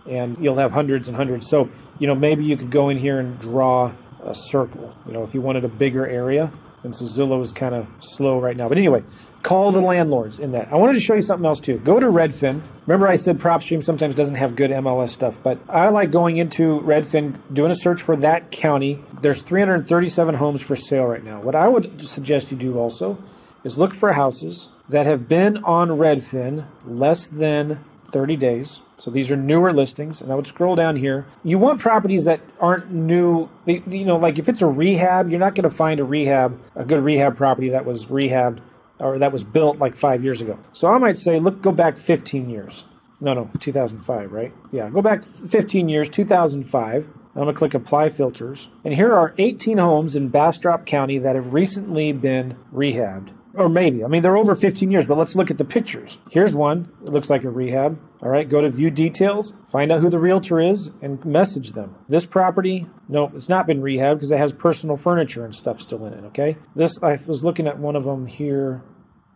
and 0.09 0.39
you'll 0.39 0.57
have 0.57 0.73
hundreds 0.73 1.09
and 1.09 1.17
hundreds. 1.17 1.47
So, 1.49 1.69
you 1.99 2.07
know, 2.07 2.15
maybe 2.15 2.45
you 2.45 2.57
could 2.57 2.71
go 2.71 2.89
in 2.89 2.99
here 2.99 3.19
and 3.19 3.39
draw 3.39 3.93
a 4.25 4.35
circle. 4.35 4.95
You 5.07 5.13
know, 5.13 5.23
if 5.23 5.35
you 5.35 5.41
wanted 5.41 5.65
a 5.65 5.69
bigger 5.69 6.07
area, 6.07 6.53
and 6.85 6.95
so 6.95 7.05
Zillow 7.05 7.41
is 7.41 7.53
kind 7.53 7.75
of 7.75 7.87
slow 8.01 8.41
right 8.41 8.57
now. 8.57 8.69
But 8.69 8.79
anyway, 8.79 9.05
call 9.43 9.71
the 9.71 9.81
landlords 9.81 10.39
in 10.39 10.53
that. 10.53 10.73
I 10.73 10.77
wanted 10.77 10.95
to 10.95 11.01
show 11.01 11.15
you 11.15 11.23
something 11.23 11.47
else 11.47 11.61
too. 11.61 11.79
Go 11.79 12.01
to 12.01 12.07
Redfin. 12.07 12.61
Remember, 12.87 13.07
I 13.07 13.17
said 13.17 13.39
PropStream 13.39 13.85
sometimes 13.85 14.15
doesn't 14.15 14.35
have 14.35 14.57
good 14.57 14.71
MLS 14.71 15.11
stuff, 15.11 15.37
but 15.43 15.59
I 15.69 15.89
like 15.91 16.11
going 16.11 16.39
into 16.39 16.81
Redfin, 16.81 17.39
doing 17.53 17.71
a 17.71 17.77
search 17.77 18.03
for 18.03 18.17
that 18.17 18.51
county. 18.51 19.03
There's 19.21 19.43
337 19.43 20.35
homes 20.35 20.61
for 20.61 20.75
sale 20.75 21.05
right 21.05 21.23
now. 21.23 21.41
What 21.41 21.55
I 21.55 21.69
would 21.69 22.03
suggest 22.03 22.51
you 22.51 22.59
do 22.59 22.79
also 22.79 23.19
is 23.63 23.79
look 23.79 23.95
for 23.95 24.13
houses 24.13 24.69
that 24.89 25.07
have 25.07 25.29
been 25.29 25.59
on 25.59 25.91
Redfin 25.91 26.67
less 26.85 27.29
than 27.29 27.85
30 28.07 28.37
days. 28.37 28.81
So 29.03 29.11
these 29.11 29.33
are 29.33 29.37
newer 29.37 29.73
listings, 29.73 30.21
and 30.21 30.31
I 30.31 30.37
would 30.37 30.47
scroll 30.47 30.77
down 30.77 30.95
here. 30.95 31.27
You 31.43 31.59
want 31.59 31.81
properties 31.81 32.27
that 32.27 32.39
aren't 32.61 32.93
new. 32.93 33.49
You 33.67 34.05
know, 34.05 34.17
like 34.17 34.39
if 34.39 34.49
it's 34.49 34.63
a 34.63 34.69
rehab, 34.69 35.29
you're 35.29 35.41
not 35.41 35.57
going 35.57 35.69
to 35.69 35.75
find 35.75 35.99
a 35.99 36.05
rehab, 36.05 36.57
a 36.77 36.85
good 36.85 37.03
rehab 37.03 37.37
property 37.37 37.71
that 37.71 37.85
was 37.85 38.07
rehabbed 38.07 38.61
or 39.01 39.19
that 39.19 39.33
was 39.33 39.43
built 39.43 39.79
like 39.79 39.97
five 39.97 40.23
years 40.23 40.41
ago. 40.41 40.57
So 40.73 40.87
I 40.87 40.99
might 40.99 41.19
say, 41.19 41.41
look, 41.41 41.61
go 41.61 41.73
back 41.73 41.99
15 41.99 42.49
years. 42.49 42.85
No, 43.21 43.35
no, 43.35 43.51
2005, 43.59 44.31
right? 44.31 44.55
Yeah, 44.71 44.89
go 44.89 45.03
back 45.03 45.25
15 45.25 45.89
years, 45.89 46.09
2005. 46.09 47.05
I'm 47.05 47.35
going 47.35 47.47
to 47.49 47.53
click 47.53 47.75
Apply 47.75 48.09
Filters. 48.09 48.69
And 48.85 48.95
here 48.95 49.13
are 49.13 49.35
18 49.37 49.79
homes 49.79 50.15
in 50.15 50.29
Bastrop 50.29 50.87
County 50.87 51.19
that 51.19 51.35
have 51.35 51.55
recently 51.55 52.13
been 52.13 52.57
rehabbed. 52.73 53.31
Or 53.55 53.69
maybe. 53.69 54.03
I 54.03 54.09
mean, 54.09 54.23
they're 54.23 54.37
over 54.37 54.55
15 54.55 54.91
years, 54.91 55.07
but 55.07 55.19
let's 55.19 55.37
look 55.37 55.51
at 55.51 55.59
the 55.59 55.65
pictures. 55.65 56.17
Here's 56.31 56.55
one. 56.55 56.91
It 57.03 57.11
looks 57.11 57.29
like 57.29 57.45
a 57.45 57.51
rehab. 57.51 58.01
All 58.23 58.31
right, 58.31 58.49
go 58.49 58.63
to 58.63 58.71
View 58.71 58.91
Details, 58.91 59.53
find 59.67 59.93
out 59.93 60.01
who 60.01 60.09
the 60.09 60.19
realtor 60.19 60.59
is, 60.61 60.91
and 61.03 61.23
message 61.25 61.73
them. 61.73 61.97
This 62.09 62.25
property, 62.25 62.87
no, 63.09 63.31
it's 63.35 63.49
not 63.49 63.67
been 63.67 63.83
rehabbed 63.83 64.17
because 64.17 64.33
it 64.33 64.39
has 64.39 64.53
personal 64.53 64.97
furniture 64.97 65.45
and 65.45 65.55
stuff 65.55 65.81
still 65.81 66.07
in 66.07 66.15
it, 66.15 66.25
okay? 66.27 66.57
This, 66.75 66.99
I 67.03 67.19
was 67.27 67.45
looking 67.45 67.67
at 67.67 67.79
one 67.79 67.97
of 67.97 68.05
them 68.05 68.27
here. 68.27 68.83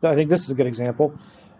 I 0.02 0.14
think 0.14 0.30
this 0.30 0.44
is 0.44 0.50
a 0.50 0.54
good 0.54 0.66
example. 0.66 1.18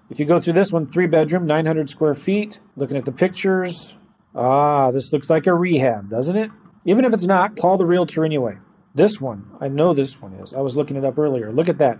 If 0.09 0.21
you 0.21 0.25
go 0.25 0.41
through 0.41 0.55
this 0.55 0.73
one, 0.73 0.87
three 0.87 1.09
bedroom, 1.09 1.47
900 1.47 1.91
square 1.91 2.15
feet, 2.15 2.61
looking 2.77 2.97
at 2.97 3.05
the 3.05 3.13
pictures, 3.13 3.95
ah, 4.35 4.93
this 4.93 5.13
looks 5.13 5.29
like 5.29 5.47
a 5.47 5.55
rehab, 5.55 6.09
doesn't 6.09 6.37
it? 6.37 6.51
Even 6.85 7.05
if 7.05 7.13
it's 7.13 7.27
not, 7.27 7.57
call 7.57 7.77
the 7.77 7.85
realtor 7.85 8.25
anyway. 8.25 8.57
This 8.95 9.21
one, 9.21 9.51
I 9.61 9.69
know 9.69 9.93
this 9.93 10.23
one 10.23 10.33
is. 10.35 10.55
I 10.55 10.61
was 10.61 10.77
looking 10.77 10.97
it 10.97 11.05
up 11.05 11.19
earlier. 11.19 11.53
Look 11.53 11.69
at 11.69 11.79
that. 11.79 11.99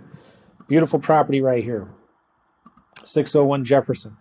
Beautiful 0.67 0.99
property 0.99 1.41
right 1.41 1.63
here. 1.63 1.89
601 3.03 3.65
Jefferson. 3.65 4.17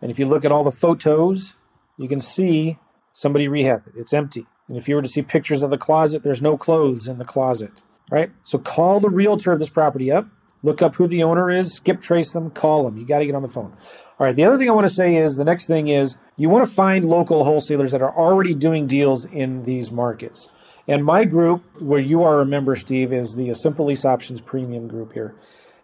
And 0.00 0.10
if 0.10 0.18
you 0.18 0.26
look 0.26 0.44
at 0.44 0.52
all 0.52 0.64
the 0.64 0.70
photos, 0.70 1.54
you 1.96 2.08
can 2.08 2.20
see 2.20 2.78
somebody 3.10 3.48
rehabbed 3.48 3.88
it. 3.88 3.94
It's 3.96 4.12
empty. 4.12 4.46
And 4.68 4.76
if 4.76 4.88
you 4.88 4.94
were 4.94 5.02
to 5.02 5.08
see 5.08 5.22
pictures 5.22 5.62
of 5.62 5.70
the 5.70 5.78
closet, 5.78 6.22
there's 6.22 6.42
no 6.42 6.56
clothes 6.56 7.06
in 7.06 7.18
the 7.18 7.24
closet. 7.24 7.82
Right? 8.10 8.30
So 8.42 8.58
call 8.58 9.00
the 9.00 9.10
realtor 9.10 9.52
of 9.52 9.58
this 9.58 9.70
property 9.70 10.10
up 10.10 10.26
Look 10.64 10.80
up 10.80 10.94
who 10.94 11.06
the 11.06 11.22
owner 11.22 11.50
is, 11.50 11.74
skip 11.74 12.00
trace 12.00 12.32
them, 12.32 12.50
call 12.50 12.84
them. 12.84 12.96
You 12.96 13.06
got 13.06 13.18
to 13.18 13.26
get 13.26 13.34
on 13.34 13.42
the 13.42 13.48
phone. 13.48 13.76
All 14.18 14.26
right. 14.26 14.34
The 14.34 14.46
other 14.46 14.56
thing 14.56 14.70
I 14.70 14.72
want 14.72 14.86
to 14.86 14.92
say 14.94 15.16
is 15.16 15.36
the 15.36 15.44
next 15.44 15.66
thing 15.66 15.88
is 15.88 16.16
you 16.38 16.48
want 16.48 16.66
to 16.66 16.74
find 16.74 17.04
local 17.04 17.44
wholesalers 17.44 17.92
that 17.92 18.00
are 18.00 18.16
already 18.16 18.54
doing 18.54 18.86
deals 18.86 19.26
in 19.26 19.64
these 19.64 19.92
markets. 19.92 20.48
And 20.88 21.04
my 21.04 21.26
group, 21.26 21.62
where 21.82 22.00
you 22.00 22.22
are 22.22 22.40
a 22.40 22.46
member, 22.46 22.76
Steve, 22.76 23.12
is 23.12 23.34
the 23.34 23.52
Simple 23.52 23.86
Lease 23.86 24.06
Options 24.06 24.40
Premium 24.40 24.88
group 24.88 25.12
here. 25.12 25.34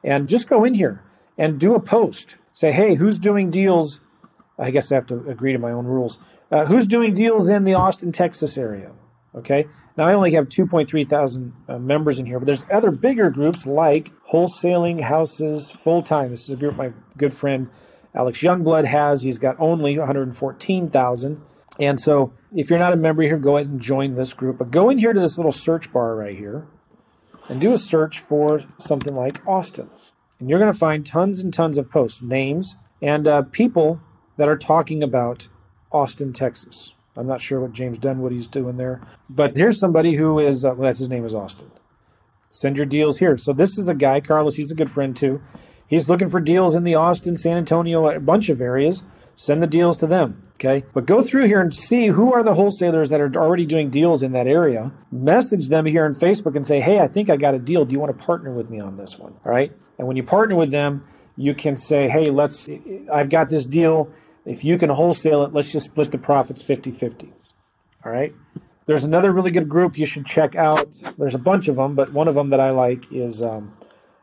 And 0.03 0.29
just 0.29 0.49
go 0.49 0.65
in 0.65 0.75
here 0.75 1.03
and 1.37 1.59
do 1.59 1.75
a 1.75 1.81
post. 1.81 2.37
Say, 2.53 2.73
hey, 2.73 2.95
who's 2.95 3.19
doing 3.19 3.51
deals? 3.51 4.01
I 4.59 4.71
guess 4.71 4.93
I 4.93 4.97
have 4.97 5.07
to 5.07 5.29
agree 5.29 5.53
to 5.53 5.59
my 5.59 5.73
own 5.73 5.87
rules. 5.87 6.19
Uh, 6.51 6.65
who's 6.65 6.87
doing 6.87 7.15
deals 7.15 7.49
in 7.49 7.65
the 7.65 7.75
Austin, 7.75 8.13
Texas 8.13 8.59
area? 8.59 8.93
Okay. 9.35 9.67
Now 9.97 10.07
I 10.07 10.15
only 10.15 10.33
have 10.33 10.49
2.3 10.49 11.09
thousand 11.09 11.53
uh, 11.69 11.79
members 11.79 12.19
in 12.19 12.27
here, 12.27 12.39
but 12.41 12.47
there's 12.47 12.67
other 12.73 12.91
bigger 12.91 13.31
groups 13.31 13.65
like 13.65 14.11
Wholesaling 14.33 15.01
Houses 15.01 15.71
Full 15.85 16.03
Time. 16.03 16.31
This 16.31 16.45
is 16.45 16.51
a 16.51 16.57
group 16.57 16.77
my 16.77 16.93
good 17.17 17.33
friend 17.33 17.71
Alex 18.15 18.41
Youngblood 18.41 18.87
has. 18.87 19.23
He's 19.23 19.39
got 19.39 19.57
only 19.61 19.97
114,000. 19.97 21.43
And 21.79 22.01
so 22.01 22.33
if 22.53 22.69
you're 22.69 22.79
not 22.81 22.93
a 22.93 22.97
member 22.97 23.23
here, 23.23 23.39
go 23.39 23.57
ahead 23.57 23.71
and 23.71 23.81
join 23.81 24.17
this 24.17 24.33
group. 24.33 24.59
But 24.59 24.73
go 24.73 24.91
in 24.91 24.99
here 24.99 25.13
to 25.13 25.21
this 25.21 25.39
little 25.39 25.53
search 25.53 25.93
bar 25.93 26.17
right 26.17 26.37
here 26.37 26.67
and 27.51 27.61
do 27.61 27.73
a 27.75 27.79
search 27.79 28.21
for 28.21 28.61
something 28.79 29.15
like 29.15 29.47
Austin. 29.47 29.91
And 30.39 30.49
you're 30.49 30.61
going 30.61 30.73
to 30.73 30.79
find 30.79 31.05
tons 31.05 31.41
and 31.41 31.53
tons 31.53 31.79
of 31.79 31.91
posts, 31.91 32.23
names, 32.23 32.77
and 33.03 33.27
uh, 33.27 33.43
people 33.43 34.01
that 34.37 34.49
are 34.49 34.57
talking 34.57 35.03
about 35.03 35.49
Austin, 35.93 36.33
Texas. 36.33 36.93
I'm 37.17 37.27
not 37.27 37.41
sure 37.41 37.61
what 37.61 37.73
James 37.73 37.99
Dunwoody's 37.99 38.47
doing 38.47 38.77
there. 38.77 39.03
But 39.29 39.57
here's 39.57 39.81
somebody 39.81 40.15
who 40.15 40.39
is, 40.39 40.65
uh, 40.65 40.71
well, 40.71 40.87
that's 40.87 41.01
his 41.01 41.09
name 41.09 41.27
is 41.27 41.35
Austin. 41.35 41.73
Send 42.51 42.77
your 42.77 42.87
deals 42.87 43.19
here. 43.19 43.37
So 43.37 43.53
this 43.53 43.77
is 43.79 43.89
a 43.89 43.95
guy, 43.95 44.21
Carlos, 44.21 44.55
he's 44.55 44.71
a 44.71 44.77
good 44.77 44.91
friend 44.91 45.17
too. 45.17 45.43
He's 45.89 46.09
looking 46.09 46.29
for 46.29 46.41
deals 46.41 46.77
in 46.77 46.85
the 46.85 46.95
Austin, 46.95 47.37
San 47.37 47.57
Antonio, 47.57 48.09
a 48.09 48.21
bunch 48.21 48.49
of 48.49 48.61
areas. 48.61 49.05
Send 49.35 49.63
the 49.63 49.67
deals 49.67 49.97
to 49.99 50.07
them. 50.07 50.49
Okay. 50.55 50.85
But 50.93 51.07
go 51.07 51.23
through 51.23 51.47
here 51.47 51.61
and 51.61 51.75
see 51.75 52.09
who 52.09 52.35
are 52.35 52.43
the 52.43 52.55
wholesalers 52.55 53.11
that 53.11 53.21
are 53.21 53.33
already 53.37 53.65
doing 53.65 53.89
deals 53.89 54.23
in 54.23 54.33
that 54.33 54.47
area. 54.47 54.93
Message 55.11 55.69
them 55.69 55.87
here 55.87 56.05
on 56.05 56.13
Facebook 56.13 56.55
and 56.55 56.67
say, 56.67 56.81
hey, 56.81 56.99
I 56.99 57.09
think 57.09 57.31
I 57.31 57.37
got 57.37 57.55
a 57.55 57.59
deal. 57.59 57.85
Do 57.85 57.93
you 57.95 58.01
want 58.01 58.17
to 58.17 58.25
partner 58.25 58.53
with 58.53 58.69
me 58.69 58.81
on 58.81 58.97
this 58.97 59.19
one? 59.19 59.35
All 59.45 59.53
right. 59.53 59.73
And 59.99 60.07
when 60.07 60.17
you 60.17 60.23
partner 60.23 60.57
with 60.57 60.71
them, 60.71 61.07
you 61.37 61.55
can 61.55 61.77
say, 61.77 62.09
hey, 62.09 62.31
let's, 62.31 62.69
I've 63.11 63.31
got 63.31 63.49
this 63.49 63.65
deal 63.65 64.13
if 64.45 64.65
you 64.65 64.79
can 64.79 64.91
wholesale 64.91 65.45
it, 65.45 65.53
let's 65.53 65.73
just 65.73 65.87
split 65.87 66.11
the 66.11 66.19
profits 66.19 66.63
50 66.63 66.93
50. 66.93 67.33
All 68.05 68.13
right. 68.13 68.35
There's 68.87 69.05
another 69.05 69.31
really 69.31 69.51
good 69.51 69.69
group 69.69 69.99
you 69.99 70.07
should 70.07 70.27
check 70.27 70.57
out. 70.57 70.97
There's 71.19 71.35
a 71.35 71.39
bunch 71.39 71.69
of 71.69 71.77
them, 71.77 71.95
but 71.95 72.13
one 72.13 72.27
of 72.27 72.35
them 72.35 72.51
that 72.51 72.61
I 72.61 72.71
like 72.71 73.13
is 73.13 73.43
um, 73.43 73.77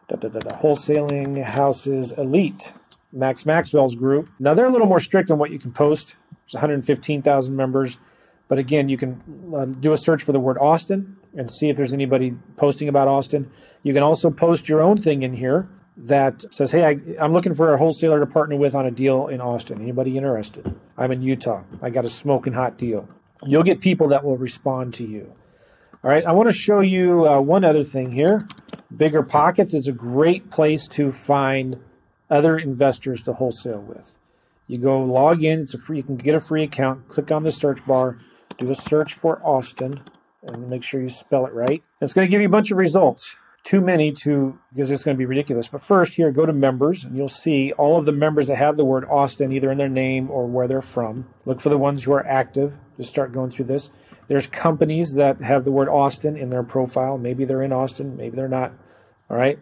da, 0.09 0.17
da, 0.17 0.27
da, 0.27 0.57
Wholesaling 0.57 1.41
Houses 1.55 2.11
Elite, 2.11 2.73
Max 3.11 3.45
Maxwell's 3.45 3.95
group. 3.95 4.29
Now, 4.39 4.53
they're 4.53 4.65
a 4.65 4.71
little 4.71 4.87
more 4.87 4.99
strict 4.99 5.31
on 5.31 5.37
what 5.37 5.51
you 5.51 5.59
can 5.59 5.71
post. 5.71 6.15
There's 6.45 6.55
115,000 6.55 7.55
members. 7.55 7.97
But 8.47 8.59
again, 8.59 8.89
you 8.89 8.97
can 8.97 9.21
uh, 9.55 9.65
do 9.65 9.93
a 9.93 9.97
search 9.97 10.23
for 10.23 10.31
the 10.31 10.39
word 10.39 10.57
Austin 10.57 11.17
and 11.35 11.51
see 11.51 11.69
if 11.69 11.77
there's 11.77 11.93
anybody 11.93 12.33
posting 12.55 12.87
about 12.87 13.07
Austin. 13.07 13.51
You 13.83 13.93
can 13.93 14.03
also 14.03 14.29
post 14.29 14.69
your 14.69 14.81
own 14.81 14.97
thing 14.97 15.23
in 15.23 15.33
here 15.33 15.69
that 15.97 16.45
says, 16.53 16.71
"Hey, 16.71 16.83
I, 16.83 17.23
am 17.23 17.33
looking 17.33 17.53
for 17.53 17.73
a 17.73 17.77
wholesaler 17.77 18.19
to 18.19 18.25
partner 18.25 18.55
with 18.55 18.73
on 18.73 18.85
a 18.85 18.91
deal 18.91 19.27
in 19.27 19.41
Austin. 19.41 19.81
Anybody 19.81 20.15
interested? 20.15 20.75
I'm 20.97 21.11
in 21.11 21.21
Utah. 21.21 21.63
I 21.81 21.89
got 21.89 22.05
a 22.05 22.09
smoking 22.09 22.53
hot 22.53 22.77
deal." 22.77 23.09
You'll 23.45 23.63
get 23.63 23.81
people 23.81 24.07
that 24.09 24.23
will 24.23 24.37
respond 24.37 24.93
to 24.95 25.05
you. 25.05 25.33
All 26.03 26.09
right, 26.09 26.25
I 26.25 26.31
want 26.31 26.49
to 26.49 26.55
show 26.55 26.79
you 26.79 27.27
uh, 27.27 27.39
one 27.39 27.63
other 27.63 27.83
thing 27.83 28.11
here. 28.11 28.47
Bigger 28.95 29.21
Pockets 29.21 29.73
is 29.73 29.87
a 29.87 29.91
great 29.91 30.49
place 30.49 30.87
to 30.89 31.11
find 31.11 31.79
other 32.29 32.57
investors 32.57 33.23
to 33.23 33.33
wholesale 33.33 33.81
with. 33.81 34.17
You 34.67 34.77
go 34.77 34.99
log 35.01 35.43
in. 35.43 35.61
It's 35.61 35.73
a 35.73 35.77
free. 35.77 35.97
You 35.97 36.03
can 36.03 36.17
get 36.17 36.35
a 36.35 36.39
free 36.39 36.63
account. 36.63 37.07
Click 37.07 37.31
on 37.31 37.43
the 37.43 37.51
search 37.51 37.85
bar. 37.85 38.19
Do 38.57 38.69
a 38.69 38.75
search 38.75 39.13
for 39.13 39.41
Austin, 39.43 40.01
and 40.43 40.69
make 40.69 40.83
sure 40.83 41.01
you 41.01 41.09
spell 41.09 41.45
it 41.45 41.53
right. 41.53 41.83
It's 42.01 42.13
going 42.13 42.27
to 42.27 42.31
give 42.31 42.41
you 42.41 42.47
a 42.47 42.51
bunch 42.51 42.71
of 42.71 42.77
results 42.77 43.35
too 43.67 43.81
many 43.81 44.13
to 44.13 44.57
because 44.71 44.91
it's 44.91 45.03
going 45.03 45.15
to 45.15 45.19
be 45.19 45.25
ridiculous. 45.25 45.67
But 45.67 45.83
first, 45.83 46.13
here, 46.13 46.31
go 46.31 46.45
to 46.45 46.53
members, 46.53 47.03
and 47.03 47.17
you'll 47.17 47.27
see 47.27 47.73
all 47.73 47.97
of 47.97 48.05
the 48.05 48.13
members 48.13 48.47
that 48.47 48.55
have 48.55 48.77
the 48.77 48.85
word 48.85 49.03
Austin 49.09 49.51
either 49.51 49.69
in 49.69 49.77
their 49.77 49.89
name 49.89 50.31
or 50.31 50.47
where 50.47 50.69
they're 50.69 50.81
from. 50.81 51.27
Look 51.45 51.59
for 51.59 51.67
the 51.67 51.77
ones 51.77 52.03
who 52.03 52.13
are 52.13 52.25
active. 52.25 52.77
Just 52.95 53.09
start 53.09 53.33
going 53.33 53.51
through 53.51 53.65
this. 53.65 53.91
There's 54.29 54.47
companies 54.47 55.13
that 55.17 55.41
have 55.41 55.65
the 55.65 55.71
word 55.71 55.89
Austin 55.89 56.37
in 56.37 56.49
their 56.49 56.63
profile. 56.63 57.17
Maybe 57.17 57.43
they're 57.43 57.61
in 57.61 57.73
Austin, 57.73 58.15
maybe 58.15 58.37
they're 58.37 58.47
not. 58.47 58.71
All 59.29 59.35
right. 59.35 59.59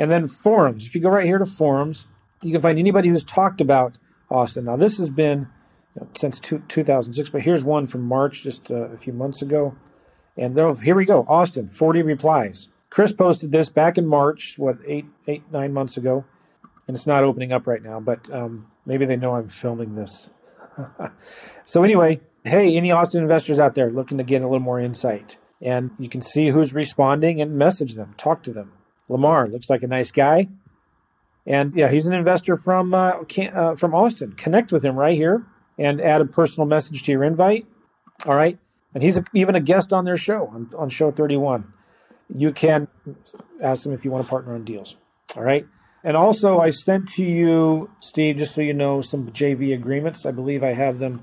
And 0.00 0.10
then 0.10 0.28
forums. 0.28 0.86
If 0.86 0.94
you 0.94 1.02
go 1.02 1.10
right 1.10 1.26
here 1.26 1.36
to 1.36 1.44
forums, 1.44 2.06
you 2.42 2.52
can 2.52 2.62
find 2.62 2.78
anybody 2.78 3.10
who's 3.10 3.22
talked 3.22 3.60
about 3.60 3.98
Austin. 4.30 4.64
Now, 4.64 4.76
this 4.76 4.96
has 4.96 5.10
been 5.10 5.48
you 5.94 6.00
know, 6.00 6.08
since 6.16 6.40
two, 6.40 6.62
2006, 6.68 7.28
but 7.28 7.42
here's 7.42 7.62
one 7.62 7.86
from 7.86 8.00
March, 8.04 8.42
just 8.42 8.70
uh, 8.70 8.88
a 8.88 8.96
few 8.96 9.12
months 9.12 9.42
ago. 9.42 9.76
And 10.38 10.58
here 10.82 10.94
we 10.94 11.04
go 11.04 11.26
Austin, 11.28 11.68
40 11.68 12.00
replies. 12.00 12.68
Chris 12.88 13.12
posted 13.12 13.52
this 13.52 13.68
back 13.68 13.98
in 13.98 14.06
March, 14.06 14.54
what 14.56 14.78
eight, 14.86 15.04
eight, 15.26 15.42
nine 15.52 15.74
months 15.74 15.98
ago, 15.98 16.24
and 16.88 16.96
it's 16.96 17.06
not 17.06 17.22
opening 17.22 17.52
up 17.52 17.66
right 17.66 17.82
now. 17.82 18.00
But 18.00 18.32
um, 18.32 18.68
maybe 18.86 19.04
they 19.04 19.16
know 19.16 19.34
I'm 19.34 19.48
filming 19.48 19.96
this. 19.96 20.30
so 21.66 21.84
anyway, 21.84 22.22
hey, 22.44 22.74
any 22.74 22.90
Austin 22.90 23.20
investors 23.20 23.60
out 23.60 23.74
there 23.74 23.90
looking 23.90 24.16
to 24.16 24.24
get 24.24 24.42
a 24.42 24.48
little 24.48 24.60
more 24.60 24.80
insight, 24.80 25.36
and 25.60 25.90
you 25.98 26.08
can 26.08 26.22
see 26.22 26.48
who's 26.48 26.72
responding 26.72 27.42
and 27.42 27.58
message 27.58 27.96
them, 27.96 28.14
talk 28.16 28.42
to 28.44 28.52
them. 28.54 28.72
Lamar 29.10 29.48
looks 29.48 29.68
like 29.68 29.82
a 29.82 29.86
nice 29.86 30.10
guy, 30.10 30.48
and 31.46 31.74
yeah, 31.74 31.90
he's 31.90 32.06
an 32.06 32.14
investor 32.14 32.56
from 32.56 32.94
uh, 32.94 33.22
uh, 33.54 33.74
from 33.74 33.94
Austin. 33.94 34.32
Connect 34.32 34.72
with 34.72 34.84
him 34.84 34.96
right 34.96 35.16
here 35.16 35.44
and 35.78 36.00
add 36.00 36.20
a 36.20 36.26
personal 36.26 36.66
message 36.66 37.02
to 37.02 37.12
your 37.12 37.24
invite. 37.24 37.66
All 38.26 38.34
right, 38.34 38.58
and 38.94 39.02
he's 39.02 39.18
a, 39.18 39.24
even 39.34 39.54
a 39.54 39.60
guest 39.60 39.92
on 39.92 40.04
their 40.04 40.16
show 40.16 40.46
on, 40.48 40.70
on 40.76 40.88
show 40.88 41.10
31 41.10 41.72
you 42.34 42.52
can 42.52 42.88
ask 43.62 43.84
them 43.84 43.92
if 43.92 44.04
you 44.04 44.10
want 44.10 44.24
to 44.24 44.30
partner 44.30 44.54
on 44.54 44.64
deals. 44.64 44.96
All 45.36 45.42
right. 45.42 45.66
And 46.02 46.16
also, 46.16 46.58
I 46.58 46.70
sent 46.70 47.08
to 47.10 47.22
you, 47.22 47.90
Steve, 48.00 48.38
just 48.38 48.54
so 48.54 48.62
you 48.62 48.72
know, 48.72 49.00
some 49.00 49.30
JV 49.30 49.74
agreements. 49.74 50.24
I 50.24 50.30
believe 50.30 50.62
I 50.62 50.72
have 50.72 50.98
them 50.98 51.22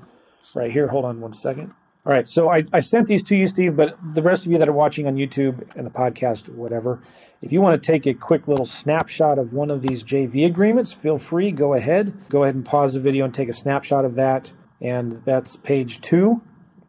right 0.56 0.72
here. 0.72 0.88
Hold 0.88 1.06
on 1.06 1.20
one 1.20 1.34
second. 1.34 1.74
All 2.08 2.14
right. 2.14 2.26
So 2.26 2.50
I, 2.50 2.64
I 2.72 2.80
sent 2.80 3.10
these 3.10 3.22
to 3.24 3.36
you, 3.36 3.46
Steve, 3.46 3.76
but 3.76 3.98
the 4.02 4.22
rest 4.22 4.46
of 4.46 4.52
you 4.54 4.58
that 4.60 4.70
are 4.70 4.74
watching 4.74 5.08
on 5.08 5.18
YouTube 5.18 5.76
and 5.76 5.86
the 5.86 5.92
podcast, 5.92 6.48
whatever, 6.48 7.02
if 7.42 7.52
you 7.52 7.60
want 7.60 7.76
to 7.76 7.86
take 7.86 8.08
a 8.08 8.14
quick 8.14 8.48
little 8.48 8.66
snapshot 8.66 9.38
of 9.38 9.52
one 9.52 9.70
of 9.70 9.82
these 9.82 10.06
JV 10.06 10.46
agreements, 10.46 10.94
feel 10.94 11.18
free. 11.18 11.52
Go 11.52 11.74
ahead. 11.74 12.14
Go 12.30 12.44
ahead 12.44 12.56
and 12.56 12.64
pause 12.64 12.94
the 12.94 13.02
video 13.02 13.26
and 13.26 13.34
take 13.34 13.50
a 13.50 13.54
snapshot 13.54 14.06
of 14.06 14.16
that. 14.16 14.54
And 14.80 15.22
that's 15.26 15.58
page 15.58 16.00
two. 16.00 16.42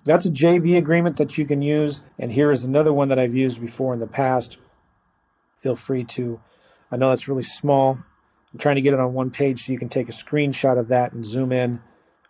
That's 0.04 0.24
a 0.24 0.30
JV 0.30 0.78
agreement 0.78 1.16
that 1.16 1.36
you 1.36 1.44
can 1.44 1.62
use. 1.62 2.00
And 2.16 2.30
here 2.30 2.52
is 2.52 2.62
another 2.62 2.92
one 2.92 3.08
that 3.08 3.18
I've 3.18 3.34
used 3.34 3.60
before 3.60 3.94
in 3.94 3.98
the 3.98 4.06
past. 4.06 4.56
Feel 5.56 5.74
free 5.74 6.04
to, 6.04 6.40
I 6.92 6.96
know 6.96 7.08
that's 7.08 7.26
really 7.26 7.42
small. 7.42 7.98
I'm 8.52 8.58
trying 8.60 8.76
to 8.76 8.82
get 8.82 8.94
it 8.94 9.00
on 9.00 9.14
one 9.14 9.32
page 9.32 9.66
so 9.66 9.72
you 9.72 9.80
can 9.80 9.88
take 9.88 10.08
a 10.08 10.12
screenshot 10.12 10.78
of 10.78 10.86
that 10.88 11.12
and 11.12 11.26
zoom 11.26 11.50
in, 11.50 11.80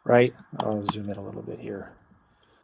right? 0.04 0.34
I'll 0.60 0.82
zoom 0.84 1.10
in 1.10 1.18
a 1.18 1.22
little 1.22 1.42
bit 1.42 1.60
here. 1.60 1.92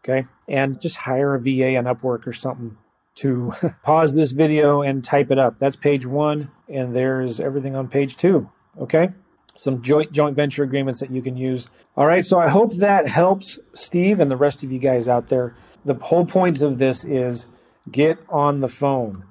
Okay. 0.05 0.27
And 0.49 0.79
just 0.81 0.97
hire 0.97 1.35
a 1.35 1.41
VA 1.41 1.77
on 1.77 1.85
Upwork 1.85 2.27
or 2.27 2.33
something 2.33 2.77
to 3.17 3.53
pause 3.83 4.15
this 4.15 4.33
video 4.33 4.83
and 4.83 5.03
type 5.03 5.31
it 5.31 5.39
up. 5.39 5.59
That's 5.59 5.77
page 5.77 6.05
one, 6.05 6.51
and 6.69 6.95
there's 6.95 7.41
everything 7.41 7.75
on 7.77 7.89
page 7.89 8.17
two. 8.17 8.51
Okay. 8.79 9.11
some 9.57 9.83
joint 9.83 10.13
joint 10.13 10.35
venture 10.37 10.65
agreements 10.65 11.01
that 11.01 11.11
you 11.11 11.23
can 11.23 11.37
use. 11.37 11.71
All 11.97 12.07
right, 12.07 12.25
so 12.27 12.39
I 12.41 12.49
hope 12.49 12.75
that 12.77 13.09
helps 13.09 13.59
Steve 13.75 14.21
and 14.21 14.31
the 14.31 14.37
rest 14.37 14.65
of 14.65 14.73
you 14.73 14.79
guys 14.79 15.09
out 15.09 15.29
there. 15.29 15.55
The 15.85 15.95
whole 15.95 16.27
point 16.27 16.61
of 16.61 16.79
this 16.79 17.05
is 17.05 17.47
get 17.91 18.19
on 18.29 18.61
the 18.61 18.69
phone. 18.69 19.25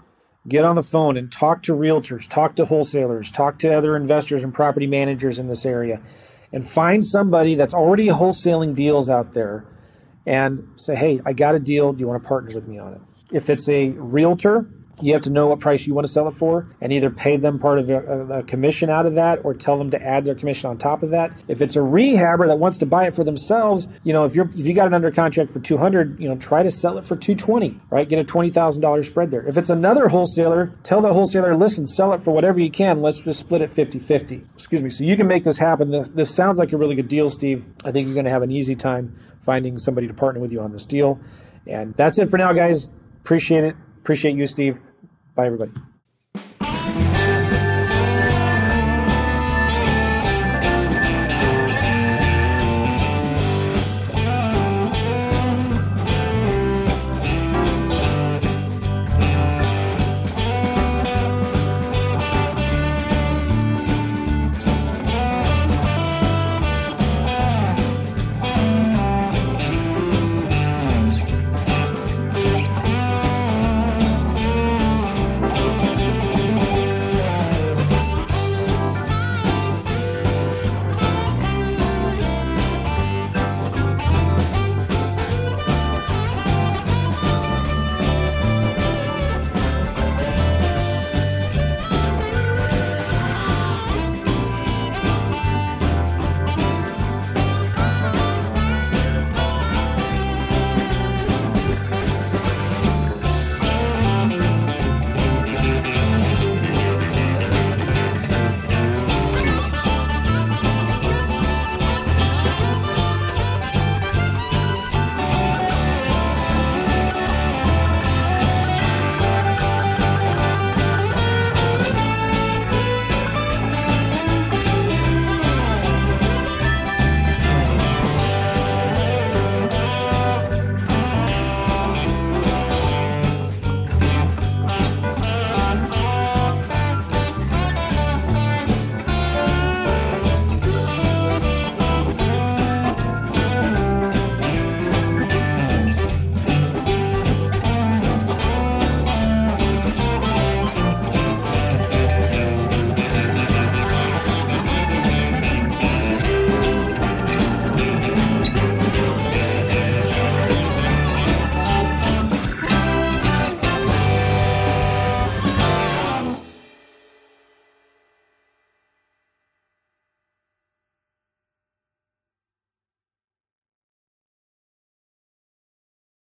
Get 0.48 0.66
on 0.66 0.76
the 0.76 0.84
phone 0.84 1.18
and 1.18 1.32
talk 1.32 1.64
to 1.64 1.74
realtors, 1.74 2.28
talk 2.28 2.56
to 2.56 2.66
wholesalers, 2.66 3.32
talk 3.32 3.60
to 3.60 3.78
other 3.78 3.96
investors 3.96 4.44
and 4.44 4.54
property 4.54 4.88
managers 4.88 5.40
in 5.40 5.48
this 5.48 5.66
area 5.66 6.02
and 6.52 6.68
find 6.68 7.06
somebody 7.06 7.56
that's 7.56 7.74
already 7.74 8.08
wholesaling 8.08 8.76
deals 8.76 9.10
out 9.10 9.34
there 9.34 9.66
and 10.26 10.68
say, 10.76 10.96
"Hey, 10.96 11.22
I 11.26 11.34
got 11.34 11.56
a 11.56 11.60
deal. 11.60 11.94
Do 11.94 12.02
you 12.02 12.08
want 12.08 12.22
to 12.22 12.28
partner 12.28 12.56
with 12.56 12.68
me 12.68 12.80
on 12.80 12.94
it?" 12.94 13.02
If 13.32 13.50
it's 13.50 13.68
a 13.70 13.90
realtor, 13.90 14.68
you 15.02 15.14
have 15.14 15.22
to 15.24 15.30
know 15.30 15.48
what 15.48 15.60
price 15.60 15.88
you 15.88 15.94
want 15.94 16.06
to 16.06 16.12
sell 16.12 16.28
it 16.28 16.36
for 16.36 16.68
and 16.80 16.94
either 16.94 17.10
pay 17.10 17.36
them 17.38 17.58
part 17.58 17.80
of 17.80 17.90
a, 17.90 18.40
a, 18.40 18.44
commission 18.44 18.90
out 18.90 19.06
of 19.06 19.16
that 19.16 19.40
or 19.44 19.54
tell 19.54 19.78
them 19.78 19.90
to 19.90 20.02
add 20.02 20.24
their 20.24 20.36
commission 20.36 20.70
on 20.70 20.78
top 20.78 21.02
of 21.02 21.10
that. 21.10 21.32
If 21.48 21.62
it's 21.62 21.76
a 21.76 21.80
rehabber 21.80 22.48
that 22.48 22.60
wants 22.60 22.78
to 22.80 22.86
buy 22.86 23.08
it 23.08 23.16
for 23.16 23.24
themselves 23.24 23.88
you 24.04 24.14
know 24.14 24.24
if 24.26 24.36
you're 24.36 24.50
if 24.52 24.66
you 24.66 24.74
got 24.74 24.88
it 24.88 24.94
under 24.94 25.10
contract 25.10 25.50
for 25.52 25.60
200 25.60 26.20
you 26.20 26.30
know 26.30 26.36
try 26.38 26.62
to 26.62 26.70
sell 26.70 26.98
it 26.98 27.08
for 27.08 27.16
220 27.16 27.80
right? 27.90 28.08
Get 28.08 28.20
a 28.20 28.24
$20000 28.24 29.06
spread 29.06 29.32
there. 29.32 29.46
If 29.48 29.58
it's 29.58 29.70
another 29.70 30.08
wholesaler 30.08 30.72
tell 30.84 31.02
the 31.02 31.12
wholesaler 31.12 31.56
listen 31.56 31.88
sell 31.88 32.14
it 32.14 32.24
for 32.24 32.32
whatever 32.32 32.60
you 32.60 32.70
can. 32.70 33.02
Let's 33.02 33.24
just 33.24 33.40
split 33.40 33.62
it 33.62 33.74
50-50 33.74 34.48
excuse 34.54 34.82
me. 34.82 34.90
So 34.90 35.04
you 35.04 35.18
can 35.18 35.28
make 35.28 35.44
this 35.44 35.58
happen. 35.58 35.90
This, 35.90 36.10
this 36.10 36.34
sounds 36.34 36.60
like 36.60 36.72
a 36.72 36.78
really 36.78 36.96
good 36.96 37.08
deal 37.08 37.30
steve. 37.30 37.66
I 37.84 37.92
think 37.92 38.06
you're 38.06 38.16
going 38.16 38.26
to 38.26 38.32
have 38.32 38.44
an 38.44 38.52
easy 38.52 38.76
time 38.76 39.18
finding 39.40 39.78
somebody 39.78 40.08
to 40.08 40.14
partner 40.14 40.40
with 40.40 40.52
you 40.52 40.62
on 40.62 40.72
this 40.72 40.86
deal. 40.86 41.20
And 41.66 41.96
that's 41.96 42.20
it 42.20 42.30
for 42.30 42.38
now 42.38 42.54
guys. 42.54 42.90
Appreciate 43.22 43.64
it 43.64 43.76
Appreciate 44.04 44.36
you, 44.36 44.46
Steve. 44.48 44.78
Bye, 45.34 45.46
everybody. 45.46 45.72